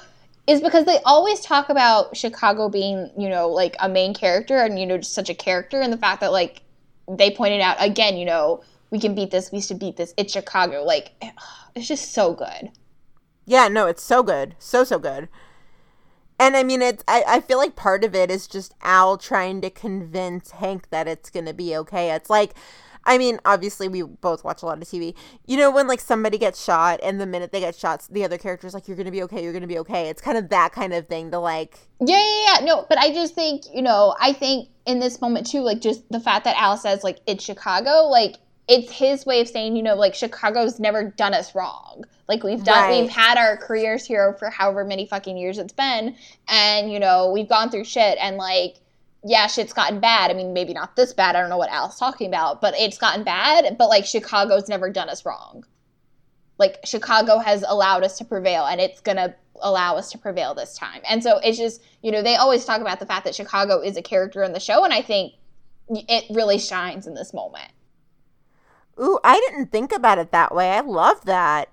[0.48, 4.80] is because they always talk about Chicago being, you know, like a main character and,
[4.80, 6.64] you know, just such a character and the fact that like
[7.08, 10.34] they pointed out again, you know, we can beat this, we should beat this, it's
[10.34, 10.84] Chicago.
[10.84, 11.12] Like
[11.76, 12.72] it's just so good.
[13.46, 14.56] Yeah, no, it's so good.
[14.58, 15.30] So, so good.
[16.39, 19.60] And I mean, it's, I, I feel like part of it is just Al trying
[19.62, 22.12] to convince Hank that it's going to be okay.
[22.12, 22.54] It's like,
[23.06, 25.15] I mean, obviously, we both watch a lot of TV.
[25.47, 28.38] You know, when like somebody gets shot, and the minute they get shot, the other
[28.38, 30.10] character's like, you're to be okay, you're to be okay.
[30.10, 32.65] It's kind of that kind of thing to like, Yeah, yeah, yeah.
[32.65, 36.10] No, but I just think, you know, I think in this moment too, like just
[36.10, 38.36] the fact that Al says like it's Chicago, like
[38.70, 42.06] it's his way of saying, you know, like Chicago's never done us wrong.
[42.28, 43.02] Like we've done Right.
[43.02, 46.16] we've had our careers here for however many fucking years it's been
[46.48, 48.76] and you know, we've gone through shit and like
[49.26, 50.32] yeah, shit's gotten bad.
[50.32, 51.36] I mean, maybe not this bad.
[51.36, 54.90] I don't know what Al's talking about, but it's gotten bad, but like Chicago's never
[54.90, 55.66] done us wrong.
[56.60, 60.54] Like Chicago has allowed us to prevail and it's going to allow us to prevail
[60.54, 61.02] this time.
[61.10, 63.98] And so it's just, you know, they always talk about the fact that Chicago is
[63.98, 65.34] a character in the show and I think
[65.90, 67.72] it really shines in this moment.
[69.02, 70.72] Ooh, I didn't think about it that way.
[70.72, 71.70] I love that.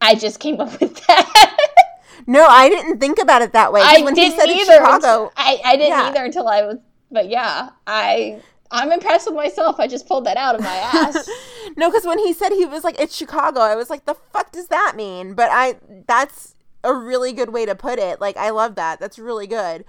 [0.00, 1.56] I just came up with that.
[2.26, 3.80] No, I didn't think about it that way.
[3.82, 4.72] I when didn't he said either.
[4.84, 6.08] Chicago, I, I didn't Yeah.
[6.08, 6.76] either until I was,
[7.10, 9.80] but yeah, I I'm impressed with myself.
[9.80, 11.28] I just pulled that out of my ass.
[11.76, 14.52] no, because when he said he was like it's Chicago, I was like, the fuck
[14.52, 15.32] does that mean?
[15.34, 15.76] But I,
[16.06, 18.20] that's a really good way to put it.
[18.20, 19.00] Like, I love that.
[19.00, 19.84] That's really good.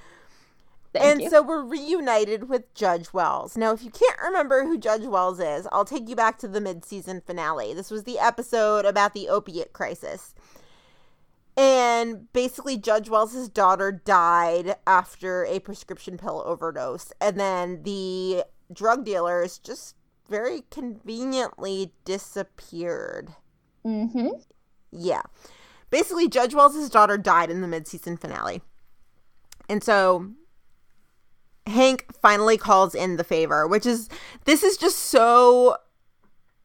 [0.92, 1.30] Thank and you.
[1.30, 3.56] so we're reunited with Judge Wells.
[3.56, 6.60] Now, if you can't remember who Judge Wells is, I'll take you back to the
[6.62, 7.74] mid-season finale.
[7.74, 10.34] This was the episode about the opiate crisis.
[11.56, 17.12] And basically, Judge Wells' daughter died after a prescription pill overdose.
[17.22, 19.96] And then the drug dealers just
[20.28, 23.36] very conveniently disappeared.
[23.86, 24.30] mm-hmm.
[24.92, 25.22] Yeah.
[25.92, 28.62] basically Judge Wells' daughter died in the mid-season finale.
[29.68, 30.32] And so
[31.70, 34.10] Hank finally calls in the favor, which is
[34.46, 35.78] this is just so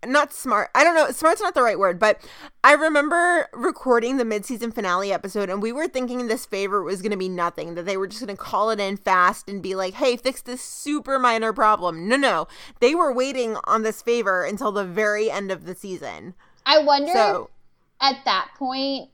[0.07, 0.69] not smart.
[0.75, 1.11] I don't know.
[1.13, 2.21] Smart's not the right word, but
[2.63, 7.13] I remember recording the mid-season finale episode and we were thinking this favor was going
[7.13, 9.75] to be nothing, that they were just going to call it in fast and be
[9.75, 12.49] like, "Hey, fix this super minor problem." No, no.
[12.81, 16.35] They were waiting on this favor until the very end of the season.
[16.67, 17.51] I wonder So,
[18.01, 19.09] at that point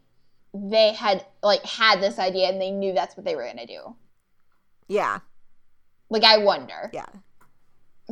[0.52, 3.94] they had like had this idea and they knew that's what they were gonna do.
[4.88, 5.20] yeah.
[6.10, 6.90] Like I wonder.
[6.92, 7.06] Yeah.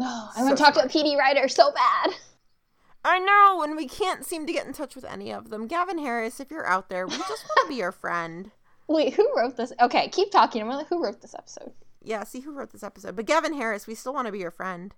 [0.01, 0.91] Oh, I So want to talk smart.
[0.93, 2.11] to a PD writer so bad.
[3.05, 5.67] I know, and we can't seem to get in touch with any of them.
[5.67, 8.53] Gavin Harris, if you're out there, we just want to be your friend.
[8.89, 9.73] Wait, who wrote this?
[9.81, 10.63] Okay, keep talking.
[10.63, 11.73] I'm like, who wrote this episode?
[12.01, 13.17] Yeah, see who wrote this episode.
[13.17, 14.95] But Gavin Harris, we still want to be your friend.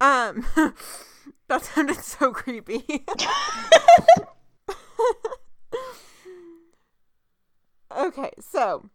[0.00, 0.46] Um
[1.48, 3.04] that sounded so creepy.
[7.96, 8.88] okay, so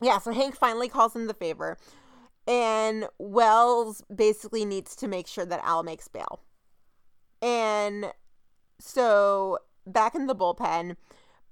[0.00, 1.78] yeah, so Hank finally calls in the favor.
[2.46, 6.40] And Wells basically needs to make sure that Al makes bail.
[7.40, 8.12] And
[8.78, 10.96] so back in the bullpen,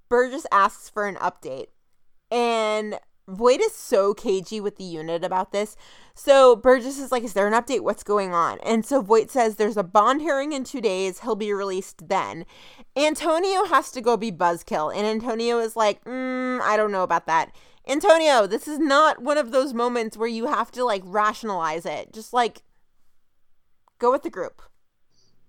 [0.08, 1.68] Burgess asks for an update.
[2.30, 5.76] And Voight is so cagey with the unit about this.
[6.14, 7.80] So Burgess is like, Is there an update?
[7.80, 8.58] What's going on?
[8.60, 11.20] And so Voight says there's a bond hearing in two days.
[11.20, 12.44] He'll be released then.
[12.96, 14.94] Antonio has to go be buzzkill.
[14.94, 17.54] And Antonio is like, mm, I don't know about that.
[17.88, 22.12] Antonio, this is not one of those moments where you have to like rationalize it.
[22.12, 22.62] Just like
[23.98, 24.62] go with the group.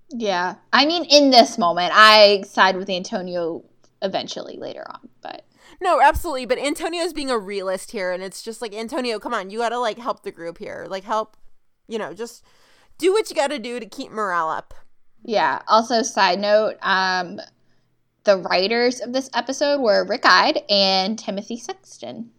[0.09, 0.55] Yeah.
[0.71, 3.63] I mean, in this moment, I side with Antonio
[4.01, 5.45] eventually later on, but
[5.81, 6.45] No, absolutely.
[6.45, 9.79] But Antonio's being a realist here, and it's just like Antonio, come on, you gotta
[9.79, 10.85] like help the group here.
[10.89, 11.37] Like help,
[11.87, 12.43] you know, just
[12.97, 14.73] do what you gotta do to keep morale up.
[15.23, 15.61] yeah.
[15.67, 17.39] Also, side note, um,
[18.23, 22.31] the writers of this episode were Rick Eid and Timothy Sexton.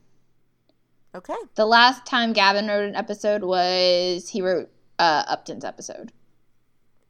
[1.15, 1.35] Okay.
[1.55, 6.13] The last time Gavin wrote an episode was he wrote uh, Upton's episode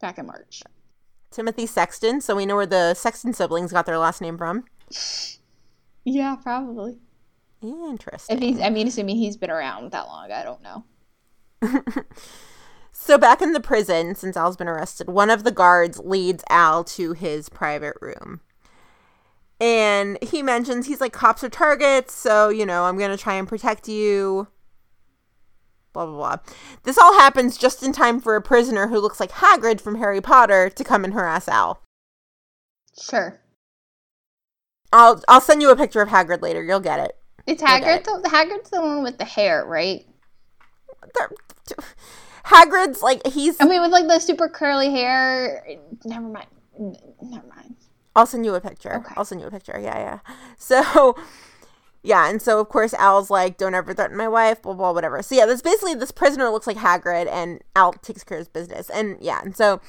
[0.00, 0.62] back in March.
[1.30, 4.64] Timothy Sexton, so we know where the Sexton siblings got their last name from.
[6.06, 6.98] Yeah, probably.
[7.62, 8.36] Interesting.
[8.36, 10.84] If he's, I mean, assuming he's been around that long, I don't know.
[12.96, 16.84] So back in the prison, since Al's been arrested, one of the guards leads Al
[16.84, 18.40] to his private room.
[19.60, 23.48] And he mentions he's like cops are targets, so you know, I'm gonna try and
[23.48, 24.48] protect you.
[25.92, 26.36] Blah blah blah.
[26.82, 30.20] This all happens just in time for a prisoner who looks like Hagrid from Harry
[30.20, 31.80] Potter to come and harass Al.
[33.00, 33.40] Sure.
[34.92, 36.62] I'll I'll send you a picture of Hagrid later.
[36.62, 37.16] You'll get it.
[37.46, 37.98] It's Hagrid.
[37.98, 38.04] it.
[38.04, 40.04] The, Hagrid's the one with the hair, right?
[42.44, 43.60] Hagrid's like he's.
[43.60, 45.64] I mean, with like the super curly hair.
[46.04, 46.46] Never mind.
[47.22, 47.76] Never mind.
[48.14, 48.94] I'll send you a picture.
[48.96, 49.14] Okay.
[49.16, 49.78] I'll send you a picture.
[49.80, 50.18] Yeah, yeah.
[50.58, 51.16] So,
[52.02, 55.22] yeah, and so of course Al's like, "Don't ever threaten my wife." Blah blah whatever.
[55.22, 58.48] So yeah, this basically this prisoner looks like Hagrid, and Al takes care of his
[58.48, 58.90] business.
[58.90, 59.80] And yeah, and so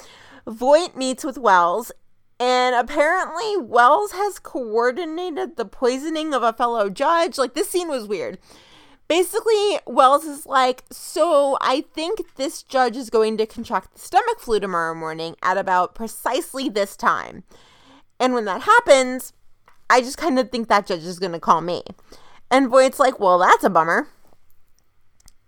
[0.47, 1.91] Voight meets with Wells,
[2.39, 7.37] and apparently Wells has coordinated the poisoning of a fellow judge.
[7.37, 8.37] Like this scene was weird.
[9.07, 14.39] Basically, Wells is like, so I think this judge is going to contract the stomach
[14.39, 17.43] flu tomorrow morning at about precisely this time.
[18.19, 19.33] And when that happens,
[19.89, 21.83] I just kind of think that judge is going to call me.
[22.49, 24.07] And Voight's like, well, that's a bummer.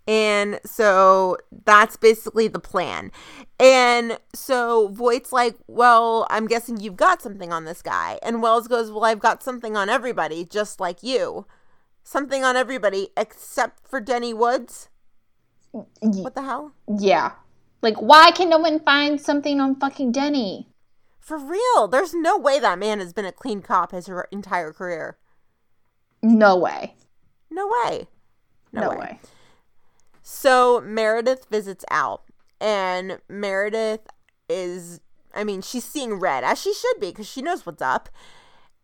[0.06, 3.12] And so that's basically the plan.
[3.60, 8.18] And so Voight's like, well, I'm guessing you've got something on this guy.
[8.22, 11.46] And Wells goes, well, I've got something on everybody, just like you.
[12.04, 14.88] Something on everybody except for Denny Woods.
[15.72, 16.72] What the hell?
[16.98, 17.32] Yeah.
[17.82, 20.68] Like, why can no one find something on fucking Denny?
[21.28, 25.18] For real, there's no way that man has been a clean cop his entire career.
[26.22, 26.94] No way.
[27.50, 28.08] No way.
[28.72, 29.20] No, way.
[30.22, 32.24] So Meredith visits Al,
[32.62, 34.06] and Meredith
[34.48, 35.02] is,
[35.34, 38.08] I mean, she's seeing red, as she should be, because she knows what's up.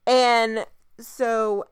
[0.07, 0.67] And
[1.01, 1.65] so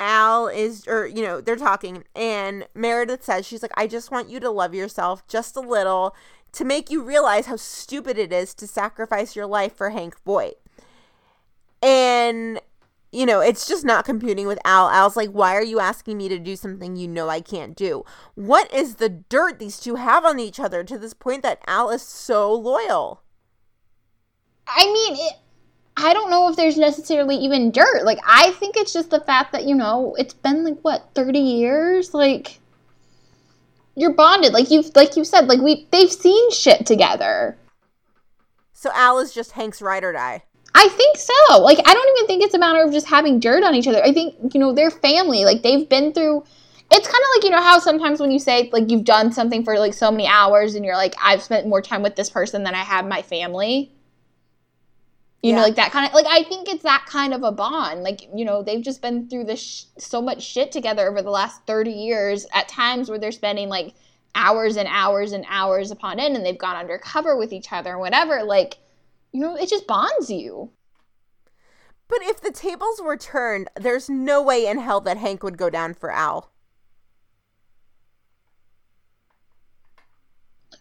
[0.00, 4.30] Al is, or, you know, they're talking, and Meredith says, she's like, I just want
[4.30, 6.12] you to love yourself just a little
[6.56, 10.56] to make you realize how stupid it is to sacrifice your life for Hank Voight.
[11.82, 12.60] And
[13.12, 14.90] you know, it's just not computing with Al.
[14.90, 18.04] Al's like, why are you asking me to do something you know I can't do?
[18.34, 21.88] What is the dirt these two have on each other to this point that Al
[21.90, 23.22] is so loyal?
[24.66, 25.34] I mean, it,
[25.96, 28.04] I don't know if there's necessarily even dirt.
[28.04, 31.38] Like, I think it's just the fact that, you know, it's been like, what, 30
[31.38, 32.12] years?
[32.12, 32.60] Like,
[33.96, 34.52] you're bonded.
[34.52, 37.58] Like you've, like you said, like we, they've seen shit together.
[38.72, 40.44] So Al is just Hank's ride or die.
[40.78, 41.58] I think so.
[41.58, 44.04] Like, I don't even think it's a matter of just having dirt on each other.
[44.04, 45.46] I think, you know, they're family.
[45.46, 46.44] Like, they've been through.
[46.90, 49.64] It's kind of like, you know, how sometimes when you say, like, you've done something
[49.64, 52.62] for, like, so many hours and you're like, I've spent more time with this person
[52.62, 53.90] than I have my family.
[55.46, 58.02] You know, like that kind of, like, I think it's that kind of a bond.
[58.02, 61.30] Like, you know, they've just been through this sh- so much shit together over the
[61.30, 63.94] last 30 years at times where they're spending, like,
[64.34, 68.00] hours and hours and hours upon end and they've gone undercover with each other and
[68.00, 68.42] whatever.
[68.42, 68.78] Like,
[69.32, 70.70] you know, it just bonds you.
[72.08, 75.70] But if the tables were turned, there's no way in hell that Hank would go
[75.70, 76.50] down for Al.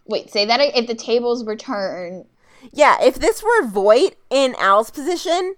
[0.05, 2.25] Wait, say that if the tables were turned.
[2.71, 5.55] Yeah, if this were Voight in Al's position,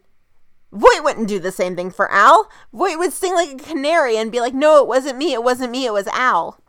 [0.72, 2.49] Voight wouldn't do the same thing for Al.
[2.74, 5.34] Voight would sing like a canary and be like, "No, it wasn't me.
[5.34, 5.86] It wasn't me.
[5.86, 6.60] It was Al."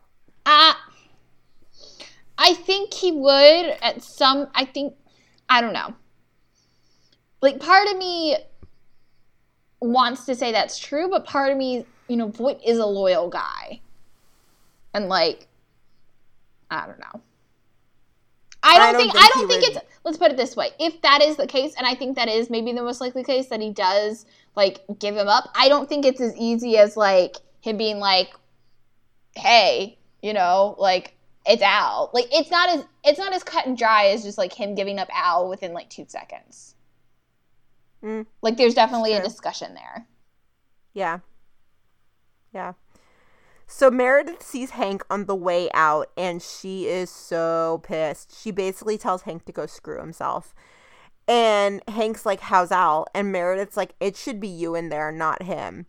[0.47, 0.75] Uh,
[2.39, 4.49] I think he would at some.
[4.55, 4.95] I think.
[5.49, 5.95] I don't know.
[7.41, 8.37] Like, part of me
[9.81, 13.29] wants to say that's true, but part of me, you know, Voight is a loyal
[13.29, 13.81] guy.
[14.93, 15.47] And, like,
[16.71, 17.23] I don't know.
[18.69, 20.71] I don't, don't think, think I don't think would- it's let's put it this way.
[20.79, 23.47] If that is the case, and I think that is maybe the most likely case
[23.49, 27.37] that he does like give him up, I don't think it's as easy as like
[27.61, 28.33] him being like,
[29.37, 31.15] Hey, you know, like
[31.47, 32.11] it's Al.
[32.13, 34.99] Like it's not as it's not as cut and dry as just like him giving
[34.99, 36.75] up Al within like two seconds.
[38.03, 38.27] Mm.
[38.43, 40.07] Like there's definitely a discussion there.
[40.95, 41.19] Yeah.
[42.55, 42.73] Yeah.
[43.69, 48.37] So Meredith sees Hank on the way out and she is so pissed.
[48.43, 50.55] She basically tells Hank to go screw himself.
[51.29, 53.07] And Hank's like, How's Al?
[53.15, 55.87] And Meredith's like, It should be you in there, not him.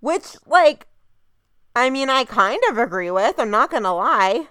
[0.00, 0.86] Which, like,
[1.76, 3.38] I mean, I kind of agree with.
[3.38, 4.48] I'm not going to lie.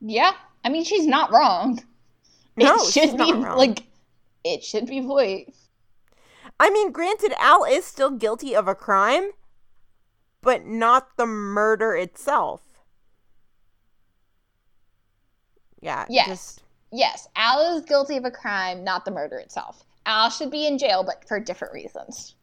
[0.00, 0.32] Yeah.
[0.64, 1.82] I mean she's not wrong.
[2.56, 3.58] No, it she's should be not wrong.
[3.58, 3.82] like
[4.44, 5.52] it should be Voight.
[6.58, 9.32] I mean, granted, Al is still guilty of a crime,
[10.44, 12.60] but not the murder itself.
[15.80, 16.06] Yeah.
[16.08, 16.26] Yes.
[16.28, 16.60] just-
[16.96, 19.84] Yes, Al is guilty of a crime, not the murder itself.
[20.06, 22.36] Al should be in jail, but for different reasons.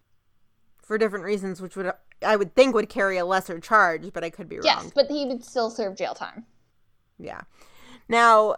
[0.84, 1.90] for different reasons, which would
[2.22, 4.66] I would think would carry a lesser charge, but I could be wrong.
[4.66, 6.46] Yes, but he would still serve jail time.
[7.18, 7.42] Yeah.
[8.10, 8.58] Now,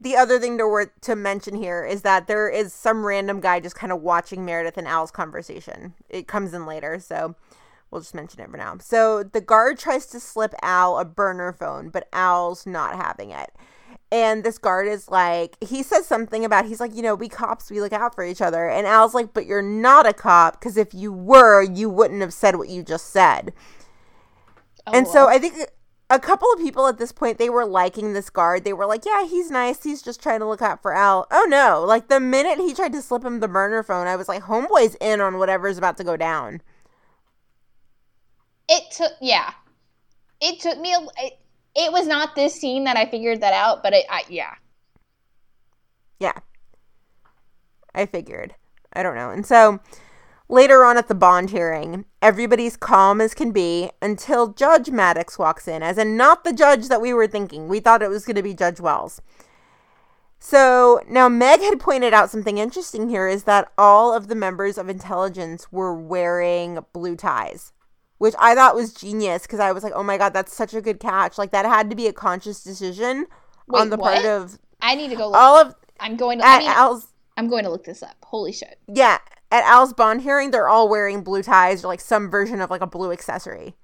[0.00, 3.60] the other thing to wor- to mention here is that there is some random guy
[3.60, 5.94] just kind of watching Meredith and Al's conversation.
[6.08, 7.36] It comes in later, so
[7.90, 8.76] we'll just mention it for now.
[8.80, 13.50] So the guard tries to slip Al a burner phone, but Al's not having it.
[14.12, 17.70] And this guard is like, he says something about, he's like, you know, we cops,
[17.70, 18.68] we look out for each other.
[18.68, 22.34] And Al's like, but you're not a cop, because if you were, you wouldn't have
[22.34, 23.52] said what you just said.
[24.86, 25.28] Oh, And so.
[25.28, 25.54] I think
[26.10, 28.64] a couple of people at this point they were liking this guard.
[28.64, 29.84] They were like, "Yeah, he's nice.
[29.84, 31.84] He's just trying to look out for Al." Oh no!
[31.86, 34.96] Like the minute he tried to slip him the burner phone, I was like, "Homeboy's
[35.00, 36.60] in on whatever's about to go down."
[38.70, 39.52] It took yeah,
[40.40, 40.94] it took me.
[40.94, 41.38] A, it,
[41.76, 44.54] it was not this scene that I figured that out, but it, I, yeah,
[46.18, 46.38] Yeah,
[47.94, 48.54] I figured.
[48.92, 49.30] I don't know.
[49.30, 49.80] And so
[50.48, 55.68] later on at the bond hearing, everybody's calm as can be until Judge Maddox walks
[55.68, 57.68] in, as in not the judge that we were thinking.
[57.68, 59.22] We thought it was going to be Judge Wells.
[60.40, 64.78] So now Meg had pointed out something interesting here is that all of the members
[64.78, 67.72] of intelligence were wearing blue ties,
[68.20, 70.82] which I thought was genius because I was like, oh my God, that's such a
[70.82, 71.38] good catch.
[71.38, 73.26] Like that had to be a conscious decision
[73.66, 75.28] Wait, on the part of I need to go.
[75.28, 75.36] Look.
[75.36, 76.44] all of I'm going to.
[76.44, 78.16] I mean, Al's, I'm going to look this up.
[78.22, 78.78] Holy shit!
[78.86, 79.16] yeah,
[79.50, 82.82] at Al's bond hearing, they're all wearing blue ties or like some version of like
[82.82, 83.74] a blue accessory.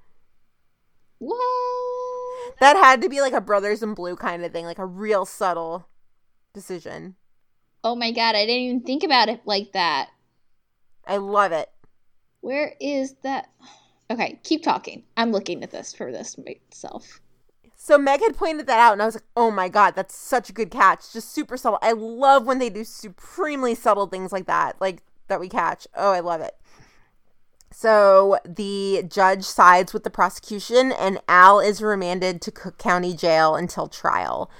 [1.16, 2.58] What?
[2.60, 5.24] That had to be like a brothers in blue kind of thing, like a real
[5.24, 5.88] subtle
[6.52, 7.14] decision.
[7.82, 8.34] Oh my god!
[8.34, 10.10] I didn't even think about it like that.
[11.06, 11.70] I love it.
[12.42, 13.48] Where is that?
[14.10, 15.02] Okay, keep talking.
[15.16, 17.20] I'm looking at this for this myself.
[17.74, 20.48] So Meg had pointed that out, and I was like, "Oh my god, that's such
[20.48, 21.12] a good catch!
[21.12, 21.78] Just super subtle.
[21.82, 25.86] I love when they do supremely subtle things like that, like that we catch.
[25.94, 26.56] Oh, I love it."
[27.72, 33.54] So the judge sides with the prosecution, and Al is remanded to Cook County Jail
[33.54, 34.50] until trial.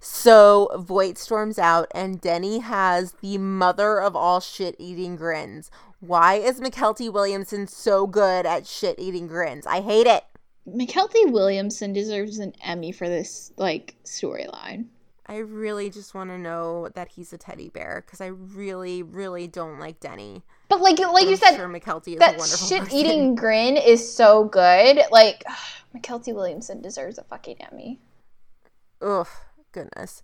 [0.00, 5.70] So Voight storms out, and Denny has the mother of all shit eating grins.
[6.00, 9.66] Why is Mykelti Williamson so good at shit eating grins?
[9.66, 10.24] I hate it.
[10.68, 14.86] Mykelti Williamson deserves an Emmy for this like storyline.
[15.26, 19.46] I really just want to know that he's a teddy bear because I really, really
[19.46, 20.42] don't like Denny.
[20.68, 24.44] But like like you I'm said, sure Mykelti is a that shit-eating grin is so
[24.44, 25.00] good.
[25.10, 25.44] Like
[25.96, 27.98] Mykelti Williamson deserves a fucking Emmy.
[29.02, 29.28] Ugh,
[29.78, 30.22] goodness.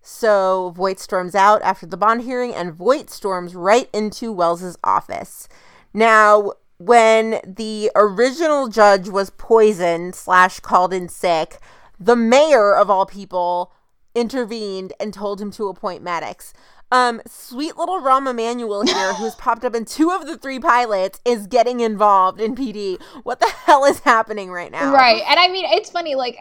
[0.00, 5.48] So Voight storms out after the bond hearing, and Voight storms right into Wells's office.
[5.94, 11.58] Now, when the original judge was poisoned slash called in sick,
[12.00, 13.72] the mayor of all people
[14.14, 16.52] intervened and told him to appoint Maddox.
[16.90, 21.20] Um, sweet little Rahm Emanuel here, who's popped up in two of the three pilots,
[21.24, 23.00] is getting involved in PD.
[23.22, 24.92] What the hell is happening right now?
[24.92, 25.22] Right.
[25.26, 26.36] And I mean, it's funny, like,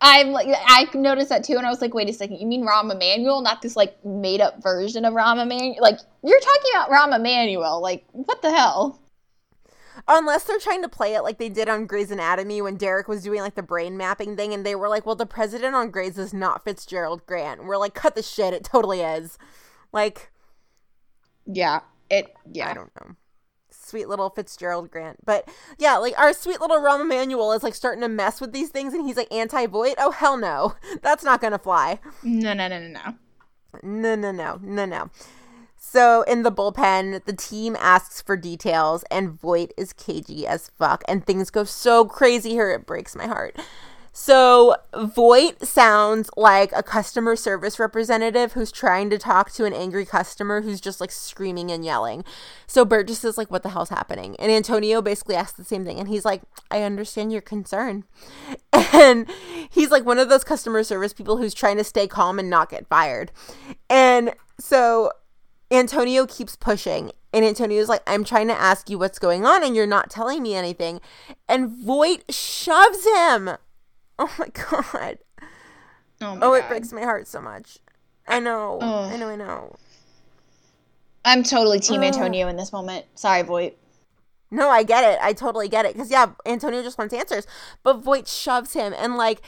[0.00, 2.64] I'm like, I noticed that too, and I was like, wait a second, you mean
[2.64, 5.76] Rahm Emanuel, not this, like, made up version of Rahm Emanuel?
[5.80, 7.80] Like, you're talking about Rahm Emanuel.
[7.80, 9.00] Like, what the hell?
[10.06, 13.22] Unless they're trying to play it like they did on Grey's Anatomy when Derek was
[13.24, 16.16] doing like the brain mapping thing and they were like, well, the president on Grey's
[16.16, 17.60] is not Fitzgerald Grant.
[17.60, 18.54] And we're like, cut the shit.
[18.54, 19.36] It totally is.
[19.92, 20.30] Like,
[21.46, 21.80] Yeah.
[22.10, 22.70] It, yeah.
[22.70, 23.16] I don't know.
[23.88, 25.24] Sweet little Fitzgerald Grant.
[25.24, 28.68] But yeah, like our sweet little Rahm Emanuel is like starting to mess with these
[28.68, 29.94] things and he's like anti Voight.
[29.98, 30.74] Oh, hell no.
[31.02, 32.00] That's not going to fly.
[32.22, 33.14] No, no, no, no, no.
[33.82, 35.10] No, no, no, no, no.
[35.76, 41.02] So in the bullpen, the team asks for details, and Voight is cagey as fuck,
[41.06, 43.56] and things go so crazy here it breaks my heart.
[44.20, 50.04] So Voight sounds like a customer service representative who's trying to talk to an angry
[50.04, 52.24] customer who's just like screaming and yelling.
[52.66, 56.00] So Burgess is like, "What the hell's happening?" And Antonio basically asks the same thing,
[56.00, 58.06] and he's like, "I understand your concern,"
[58.72, 59.30] and
[59.70, 62.70] he's like one of those customer service people who's trying to stay calm and not
[62.70, 63.30] get fired.
[63.88, 65.12] And so
[65.70, 69.76] Antonio keeps pushing, and Antonio's like, I'm trying to ask you what's going on, and
[69.76, 71.00] you're not telling me anything.
[71.48, 73.50] And Voight shoves him.
[74.20, 75.18] Oh my god.
[76.20, 76.68] Oh, my Oh, it God.
[76.68, 77.78] breaks my heart so much.
[78.26, 78.78] I know.
[78.80, 79.16] I oh.
[79.16, 79.76] know, I know.
[81.24, 82.02] I'm totally Team.
[82.02, 83.06] Antonio in this moment.
[83.14, 83.76] Sorry, Voight.
[84.50, 85.18] No, I get it.
[85.22, 85.92] I totally get it.
[85.92, 87.46] Because, yeah, Antonio just wants answers.
[87.82, 89.40] But Voight shoves him, and, like,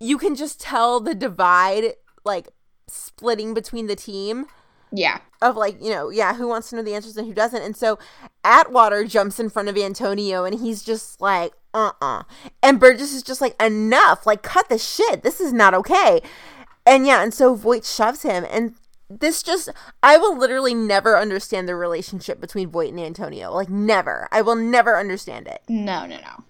[0.00, 2.48] you can just tell the divide, like,
[2.88, 4.46] splitting between the team.
[4.96, 5.18] Yeah.
[5.42, 7.76] of like you know yeah who wants to know the answers and who doesn't and
[7.76, 7.98] so
[8.44, 12.22] atwater jumps in front of antonio and he's just like uh-uh.
[12.62, 15.22] And burgess is just like enough like cut the shit.
[15.22, 16.22] This is not okay.
[16.86, 18.74] And yeah and so voight shoves him and
[19.10, 19.68] this just
[20.02, 23.52] i will literally never understand the relationship between voight and antonio.
[23.52, 24.28] Like never.
[24.32, 25.62] I will never understand it.
[25.68, 26.44] No, no, no.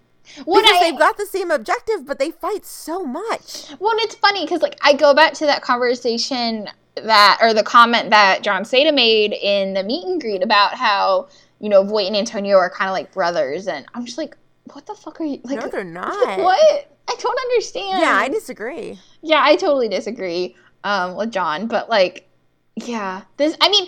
[0.45, 3.71] When because I, they've got the same objective but they fight so much.
[3.79, 7.63] Well, and it's funny because like I go back to that conversation that or the
[7.63, 11.27] comment that Jon Seda made in the meet and greet about how
[11.59, 14.35] you know Voight and Antonio are kind of like brothers, and I'm just like,
[14.73, 15.59] what the fuck are you like?
[15.59, 16.91] no they're not What?
[17.07, 18.01] I don't understand.
[18.01, 22.29] yeah i disagree yeah, I totally disagree um, with Jon, but like,
[22.75, 23.57] yeah, this.
[23.59, 23.87] I mean,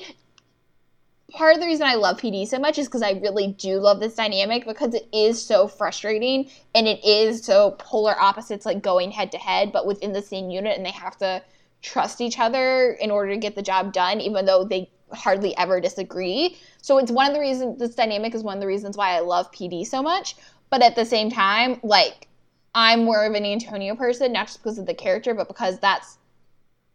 [1.32, 4.00] part of the reason I love PD so much is because I really do love
[4.00, 9.12] this dynamic because it is so frustrating and it is so polar opposites, like going
[9.12, 11.44] head to head, but within the same unit, and they have to
[11.84, 15.80] trust each other in order to get the job done, even though they hardly ever
[15.80, 16.58] disagree.
[16.82, 19.20] So it's one of the reasons this dynamic is one of the reasons why I
[19.20, 20.36] love PD so much.
[20.70, 22.28] But at the same time, like
[22.76, 26.18] I'm more of an Antonio person, not just because of the character, but because that's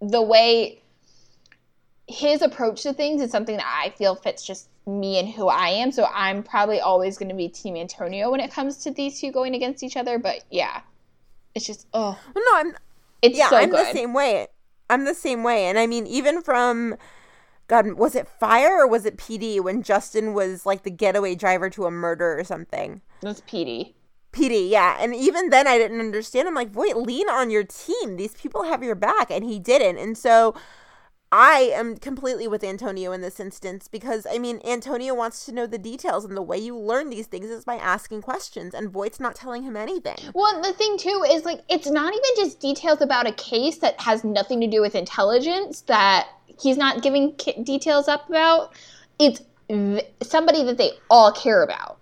[0.01, 0.81] the way
[2.09, 5.69] his approach to things is something that I feel fits just me and who I
[5.69, 5.93] am.
[5.93, 9.31] So I'm probably always going to be Team Antonio when it comes to these two
[9.31, 10.19] going against each other.
[10.19, 10.83] But yeah,
[11.55, 12.75] it's just oh, no i'm
[13.23, 13.87] it's yeah, so I'm good.
[13.87, 14.49] the same way.
[14.91, 15.67] I'm the same way.
[15.67, 16.97] And I mean, even from
[17.69, 21.71] God, was it Fire or was it PD when Justin was like the getaway driver
[21.71, 23.01] to a murder or something?
[23.23, 23.95] It was PD.
[24.33, 24.97] PD, yeah.
[24.99, 26.49] And even then, I didn't understand.
[26.49, 28.17] I'm like, wait, lean on your team.
[28.17, 29.31] These people have your back.
[29.31, 29.99] And he didn't.
[29.99, 30.55] And so
[31.35, 35.67] I am completely with Antonio in this instance because, I mean, Antonio wants to know
[35.67, 36.27] the details.
[36.27, 38.75] And the way you learn these things is by asking questions.
[38.75, 40.19] And Voight's not telling him anything.
[40.35, 43.99] Well, the thing too is like it's not even just details about a case that
[44.03, 46.29] has nothing to do with intelligence that
[46.61, 48.75] he's not giving ki- details up about.
[49.19, 51.97] It's v- somebody that they all care about.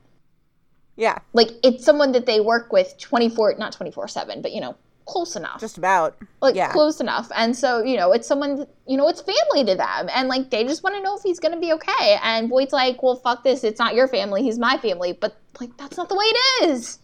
[0.96, 4.76] Yeah, Like it's someone that they work with 24 not 24/7, but you know,
[5.10, 5.60] close enough.
[5.60, 6.16] just about.
[6.40, 6.72] like yeah.
[6.72, 7.30] close enough.
[7.36, 10.08] And so, you know, it's someone you know, it's family to them.
[10.14, 12.18] And like they just want to know if he's going to be okay.
[12.22, 13.64] And Voight's like, "Well, fuck this.
[13.64, 14.42] It's not your family.
[14.42, 16.98] He's my family." But like that's not the way it is.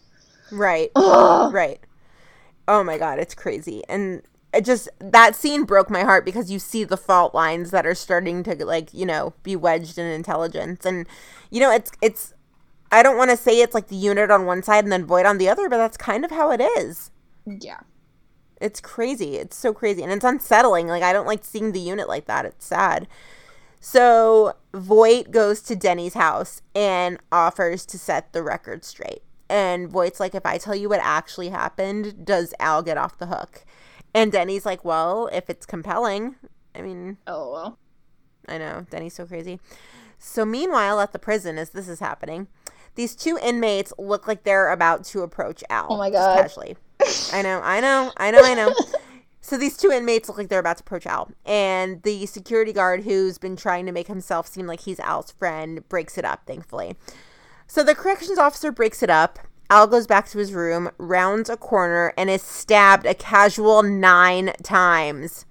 [0.51, 0.91] Right.
[0.95, 1.53] Ugh.
[1.53, 1.79] Right.
[2.67, 3.83] Oh my god, it's crazy.
[3.87, 4.21] And
[4.53, 7.95] it just that scene broke my heart because you see the fault lines that are
[7.95, 10.85] starting to like, you know, be wedged in intelligence.
[10.85, 11.07] And
[11.49, 12.33] you know, it's it's
[12.91, 15.25] I don't want to say it's like the unit on one side and then Voight
[15.25, 17.11] on the other, but that's kind of how it is.
[17.45, 17.79] Yeah.
[18.59, 19.35] It's crazy.
[19.35, 20.03] It's so crazy.
[20.03, 20.87] And it's unsettling.
[20.87, 22.45] Like I don't like seeing the unit like that.
[22.45, 23.07] It's sad.
[23.79, 29.21] So Voight goes to Denny's house and offers to set the record straight.
[29.49, 33.27] And Voight's like, if I tell you what actually happened, does Al get off the
[33.27, 33.63] hook?
[34.13, 36.35] And Denny's like, well, if it's compelling,
[36.75, 37.79] I mean, Oh well.
[38.47, 38.85] I know.
[38.89, 39.59] Denny's so crazy.
[40.19, 42.47] So, meanwhile, at the prison, as this is happening,
[42.95, 45.87] these two inmates look like they're about to approach Al.
[45.89, 46.41] Oh my God.
[46.41, 46.77] Casually.
[47.33, 48.73] I know, I know, I know, I know.
[49.47, 53.05] So these two inmates look like they're about to approach Al, and the security guard
[53.05, 56.97] who's been trying to make himself seem like he's Al's friend breaks it up, thankfully.
[57.65, 59.39] So the corrections officer breaks it up.
[59.69, 64.51] Al goes back to his room, rounds a corner, and is stabbed a casual nine
[64.63, 65.45] times.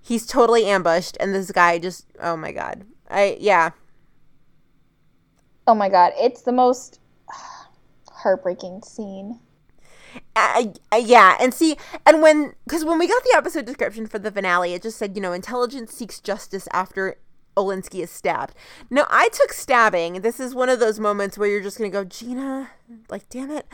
[0.00, 2.84] He's totally ambushed, and this guy just, oh my god.
[3.08, 3.70] I, yeah.
[5.68, 6.98] Oh my god, it's the most
[8.10, 9.38] heartbreaking scene.
[10.36, 14.18] I, I, yeah, and see, and when, because when we got the episode description for
[14.18, 17.16] the finale, it just said, you know, intelligence seeks justice after
[17.56, 18.54] Olinsky is stabbed.
[18.88, 20.22] Now, I took stabbing.
[20.22, 22.70] This is one of those moments where you're just going to go, Gina,
[23.08, 23.66] like, damn it.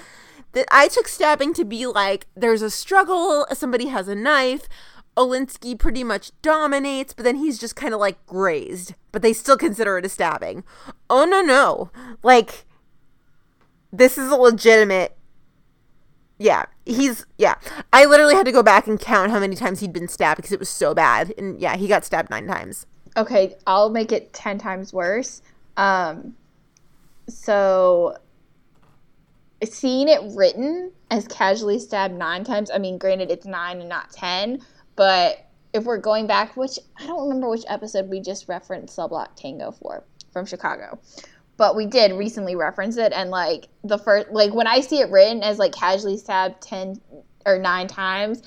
[0.52, 4.68] That I took stabbing to be like, there's a struggle, somebody has a knife.
[5.16, 9.56] Olinsky pretty much dominates, but then he's just kind of like grazed, but they still
[9.56, 10.62] consider it a stabbing.
[11.08, 11.90] Oh, no, no.
[12.22, 12.66] Like,
[13.90, 15.15] this is a legitimate
[16.38, 17.54] yeah, he's yeah.
[17.92, 20.52] I literally had to go back and count how many times he'd been stabbed because
[20.52, 21.32] it was so bad.
[21.38, 22.86] And yeah, he got stabbed nine times.
[23.16, 25.40] Okay, I'll make it 10 times worse.
[25.78, 26.36] Um,
[27.28, 28.18] so,
[29.64, 34.12] seeing it written as casually stabbed nine times, I mean, granted, it's nine and not
[34.12, 34.60] 10,
[34.96, 39.08] but if we're going back, which I don't remember which episode we just referenced Cell
[39.08, 40.98] Block Tango for from Chicago.
[41.56, 45.10] But we did recently reference it, and like the first, like when I see it
[45.10, 47.00] written as like casually stabbed 10
[47.46, 48.42] or nine times,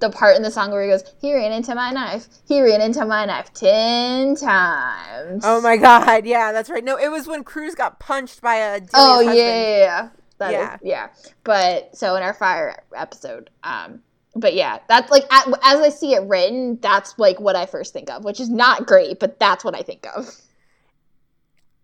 [0.00, 2.28] the part in the song where he goes, "He ran into my knife.
[2.46, 6.84] He ran into my knife ten times." Oh my god, yeah, that's right.
[6.84, 8.80] No, it was when Cruz got punched by a.
[8.94, 10.08] Oh yeah, yeah, yeah.
[10.38, 10.76] That is- Yeah.
[10.82, 11.08] yeah.
[11.44, 14.00] But so in our fire episode, um,
[14.36, 18.08] but yeah, that's like as I see it written, that's like what I first think
[18.10, 20.30] of, which is not great, but that's what I think of.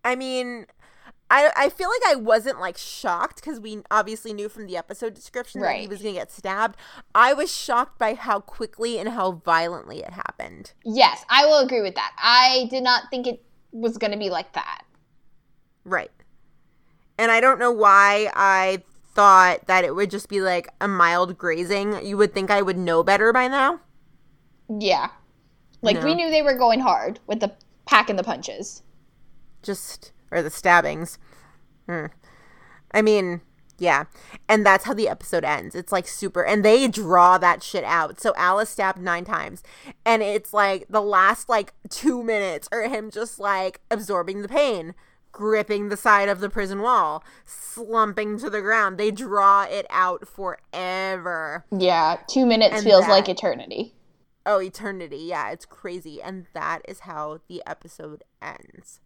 [0.05, 0.67] I mean,
[1.29, 5.15] I I feel like I wasn't like shocked because we obviously knew from the episode
[5.15, 6.77] description that he was gonna get stabbed.
[7.13, 10.71] I was shocked by how quickly and how violently it happened.
[10.85, 12.13] Yes, I will agree with that.
[12.17, 14.83] I did not think it was going to be like that.
[15.83, 16.11] Right.
[17.17, 18.83] And I don't know why I
[19.13, 22.05] thought that it would just be like a mild grazing.
[22.05, 23.81] You would think I would know better by now.
[24.79, 25.09] Yeah,
[25.81, 27.53] like we knew they were going hard with the
[27.85, 28.81] packing the punches.
[29.65, 31.17] Just or the stabbings.
[31.87, 32.05] Hmm.
[32.91, 33.41] I mean,
[33.77, 34.05] yeah.
[34.47, 35.75] And that's how the episode ends.
[35.75, 38.21] It's like super and they draw that shit out.
[38.21, 39.63] So Alice stabbed 9 times
[40.05, 44.93] and it's like the last like 2 minutes or him just like absorbing the pain,
[45.31, 48.97] gripping the side of the prison wall, slumping to the ground.
[48.97, 51.65] They draw it out forever.
[51.71, 53.93] Yeah, two minutes And feels that- like eternity.
[54.47, 55.17] Oh, eternity.
[55.17, 56.21] Yeah, it's crazy.
[56.21, 58.99] And that is how the episode ends.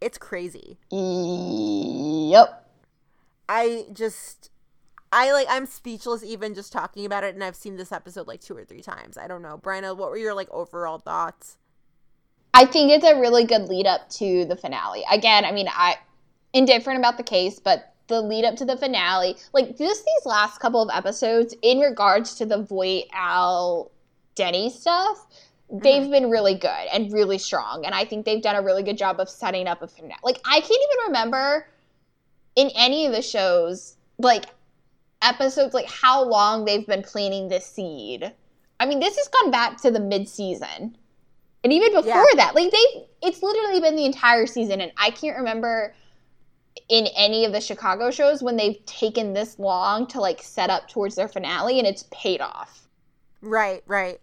[0.00, 0.78] It's crazy.
[0.90, 2.66] Yep.
[3.48, 4.50] I just
[5.12, 8.40] I like I'm speechless even just talking about it and I've seen this episode like
[8.40, 9.18] two or three times.
[9.18, 9.58] I don't know.
[9.58, 11.58] Bryna, what were your like overall thoughts?
[12.54, 15.04] I think it's a really good lead up to the finale.
[15.10, 15.96] Again, I mean, I
[16.52, 20.58] indifferent about the case, but the lead up to the finale, like just these last
[20.60, 23.90] couple of episodes, in regards to the Voight Al
[24.34, 25.26] Denny stuff,
[25.70, 25.78] Mm-hmm.
[25.82, 28.98] they've been really good and really strong, and I think they've done a really good
[28.98, 30.18] job of setting up a finale.
[30.24, 31.66] Like I can't even remember
[32.56, 34.46] in any of the shows, like
[35.22, 38.32] episodes, like how long they've been planting this seed.
[38.80, 40.96] I mean, this has gone back to the mid season.
[41.62, 42.36] And even before Yeah.
[42.36, 45.94] that, like they it's literally been the entire season and I can't remember
[46.88, 50.88] in any of the Chicago shows when they've taken this long to like set up
[50.88, 52.88] towards their finale and it's paid off.
[53.42, 54.20] Right, right.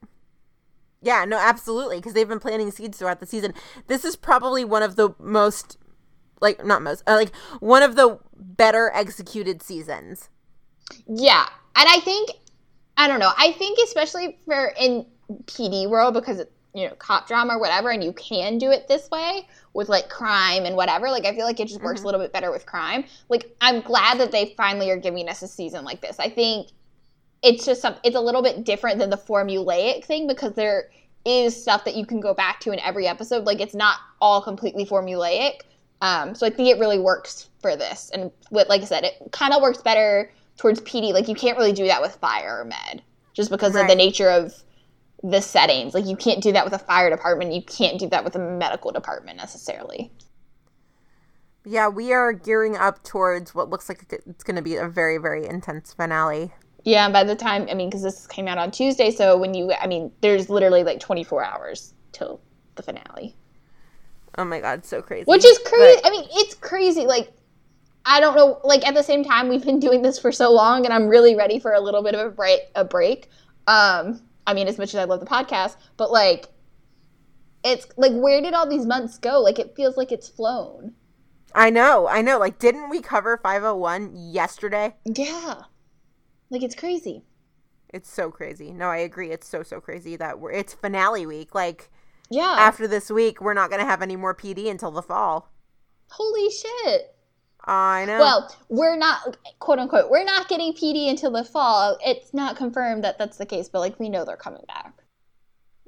[1.01, 3.53] Yeah, no, absolutely, because they've been planting seeds throughout the season.
[3.87, 5.77] This is probably one of the most,
[6.41, 10.29] like, not most, uh, like, one of the better executed seasons.
[11.07, 11.47] Yeah.
[11.75, 12.31] And I think
[12.97, 13.31] I don't know.
[13.37, 15.05] I think especially for in
[15.45, 16.41] PD world because
[16.73, 20.09] you know, cop drama or whatever and you can do it this way with like
[20.09, 21.09] crime and whatever.
[21.09, 23.05] Like I feel like it just works a little bit better with crime.
[23.29, 26.19] Like I'm glad that they finally are giving us a season like this.
[26.19, 26.69] I think
[27.43, 30.89] it's just some it's a little bit different than the formulaic thing because there
[31.25, 33.45] is stuff that you can go back to in every episode.
[33.45, 35.61] Like it's not all completely formulaic.
[36.01, 38.09] Um, so I think it really works for this.
[38.13, 41.11] And with, like I said, it kind of works better towards PD.
[41.11, 44.29] Like you can't really do that with fire or med just because of the nature
[44.29, 44.53] of
[45.21, 45.93] the settings.
[45.93, 47.53] Like you can't do that with a fire department.
[47.53, 50.11] You can't do that with a medical department necessarily.
[51.65, 55.17] Yeah, we are gearing up towards what looks like it's going to be a very,
[55.17, 56.53] very intense finale.
[56.87, 59.53] Yeah, and by the time I mean, because this came out on Tuesday, so when
[59.53, 62.39] you, I mean, there's literally like 24 hours till
[62.75, 63.35] the finale,
[64.37, 65.25] Oh my god, so crazy.
[65.25, 65.99] which is crazy.
[66.01, 67.05] But- I mean, it's crazy.
[67.05, 67.33] Like,
[68.05, 68.61] I don't know.
[68.63, 71.35] Like at the same time, we've been doing this for so long, and I'm really
[71.35, 72.61] ready for a little bit of a break.
[72.75, 73.27] A break.
[73.67, 76.47] Um, I mean, as much as I love the podcast, but like,
[77.65, 79.41] it's like, where did all these months go?
[79.41, 80.93] Like, it feels like it's flown.
[81.53, 82.39] I know, I know.
[82.39, 84.95] Like, didn't we cover 501 yesterday?
[85.03, 85.63] Yeah,
[86.49, 87.23] like it's crazy.
[87.93, 88.73] It's so crazy.
[88.73, 89.31] No, I agree.
[89.31, 91.55] It's so so crazy that we're it's finale week.
[91.55, 91.89] Like
[92.29, 92.55] Yeah.
[92.57, 95.51] after this week, we're not gonna have any more PD until the fall.
[96.09, 97.13] Holy shit.
[97.65, 98.19] I know.
[98.19, 100.09] Well, we're not quote unquote.
[100.09, 101.97] We're not getting PD until the fall.
[102.05, 104.93] It's not confirmed that that's the case, but like we know they're coming back.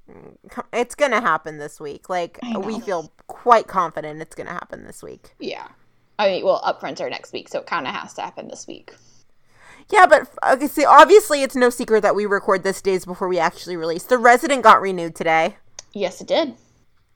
[0.09, 0.35] Mm,
[0.73, 2.09] it's gonna happen this week.
[2.09, 5.35] Like we feel quite confident it's gonna happen this week.
[5.39, 5.67] Yeah.
[6.17, 8.67] I mean, well, upfronts are next week, so it kind of has to happen this
[8.67, 8.93] week.
[9.91, 13.39] Yeah, but okay, see, obviously it's no secret that we record this days before we
[13.39, 14.03] actually release.
[14.03, 15.57] The Resident got renewed today.
[15.93, 16.55] Yes, it did.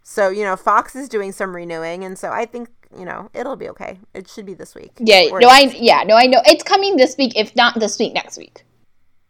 [0.02, 3.56] So, you know, Fox is doing some renewing, and so I think, you know, it'll
[3.56, 4.00] be okay.
[4.14, 4.92] It should be this week.
[5.00, 5.30] Yeah.
[5.32, 5.66] No, I.
[5.66, 5.80] next.
[5.80, 6.04] Yeah.
[6.04, 7.34] No, I know it's coming this week.
[7.36, 8.66] If not this week, next week.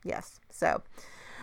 [0.03, 0.39] Yes.
[0.49, 0.81] So,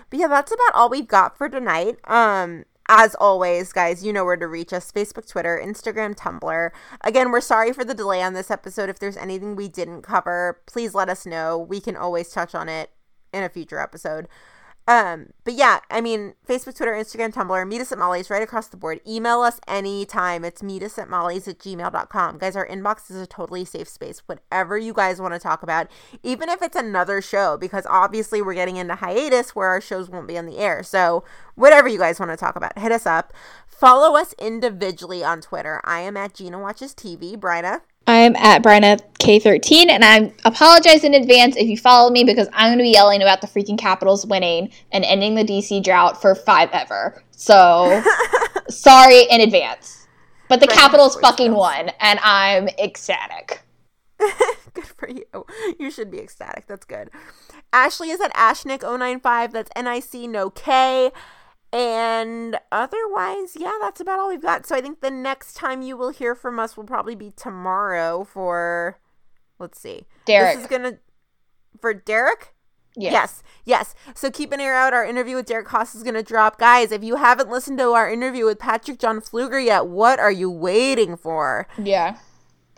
[0.09, 1.99] but yeah, that's about all we've got for tonight.
[2.05, 6.71] Um, as always, guys, you know where to reach us Facebook, Twitter, Instagram, Tumblr.
[7.03, 8.89] Again, we're sorry for the delay on this episode.
[8.91, 11.57] If there's anything we didn't cover, please let us know.
[11.57, 12.91] We can always touch on it
[13.33, 14.27] in a future episode.
[14.89, 18.67] Um, but yeah, I mean, Facebook, Twitter, Instagram, Tumblr, meet us at Molly's right across
[18.67, 19.01] the board.
[19.07, 20.45] Email us anytime.
[20.45, 22.39] It's meet us at Molly's at gmail.com.
[22.39, 24.23] Guys, our inbox is a totally safe space.
[24.27, 25.89] Whatever you guys want to talk about,
[26.23, 30.27] even if it's another show, because obviously we're getting into hiatus where our shows won't
[30.27, 30.83] be on the air.
[30.83, 31.25] So
[31.55, 33.33] whatever you guys want to talk about, hit us up.
[33.67, 35.81] Follow us individually on Twitter.
[35.85, 37.37] I am at Gina Watches TV.
[37.37, 37.81] Bryna.
[38.07, 42.69] I'm at Bryna K13, and I apologize in advance if you follow me because I'm
[42.69, 46.35] going to be yelling about the freaking Capitals winning and ending the DC drought for
[46.35, 47.23] five ever.
[47.31, 48.03] So
[48.69, 50.09] sorry in advance.
[50.49, 53.63] But the Capitals fucking won, and I'm ecstatic.
[54.75, 55.47] good for you.
[55.79, 56.67] You should be ecstatic.
[56.67, 57.11] That's good.
[57.73, 59.53] Ashley is at Ashnick095.
[59.53, 61.13] That's N I C no K.
[61.73, 64.67] And otherwise, yeah, that's about all we've got.
[64.67, 68.25] So I think the next time you will hear from us will probably be tomorrow
[68.25, 68.99] for,
[69.59, 70.03] let's see.
[70.25, 70.57] Derek.
[70.57, 70.99] This is to,
[71.81, 72.55] for Derek?
[72.97, 73.13] Yeah.
[73.13, 73.95] Yes, yes.
[74.17, 74.93] So keep an ear out.
[74.93, 76.59] Our interview with Derek Haas is going to drop.
[76.59, 80.33] Guys, if you haven't listened to our interview with Patrick John Flueger yet, what are
[80.33, 81.69] you waiting for?
[81.79, 82.17] Yeah.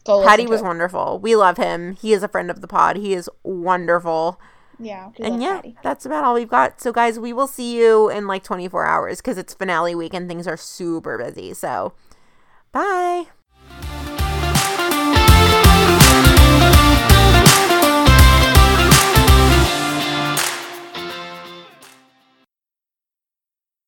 [0.05, 0.65] Patty was it.
[0.65, 1.19] wonderful.
[1.19, 1.97] We love him.
[1.97, 2.97] He is a friend of the pod.
[2.97, 4.39] He is wonderful.
[4.79, 5.11] Yeah.
[5.19, 5.77] And yeah, Patty.
[5.83, 6.81] that's about all we've got.
[6.81, 10.29] So, guys, we will see you in like 24 hours because it's finale week and
[10.29, 11.55] things are super busy.
[11.55, 11.93] So,
[12.73, 13.27] bye.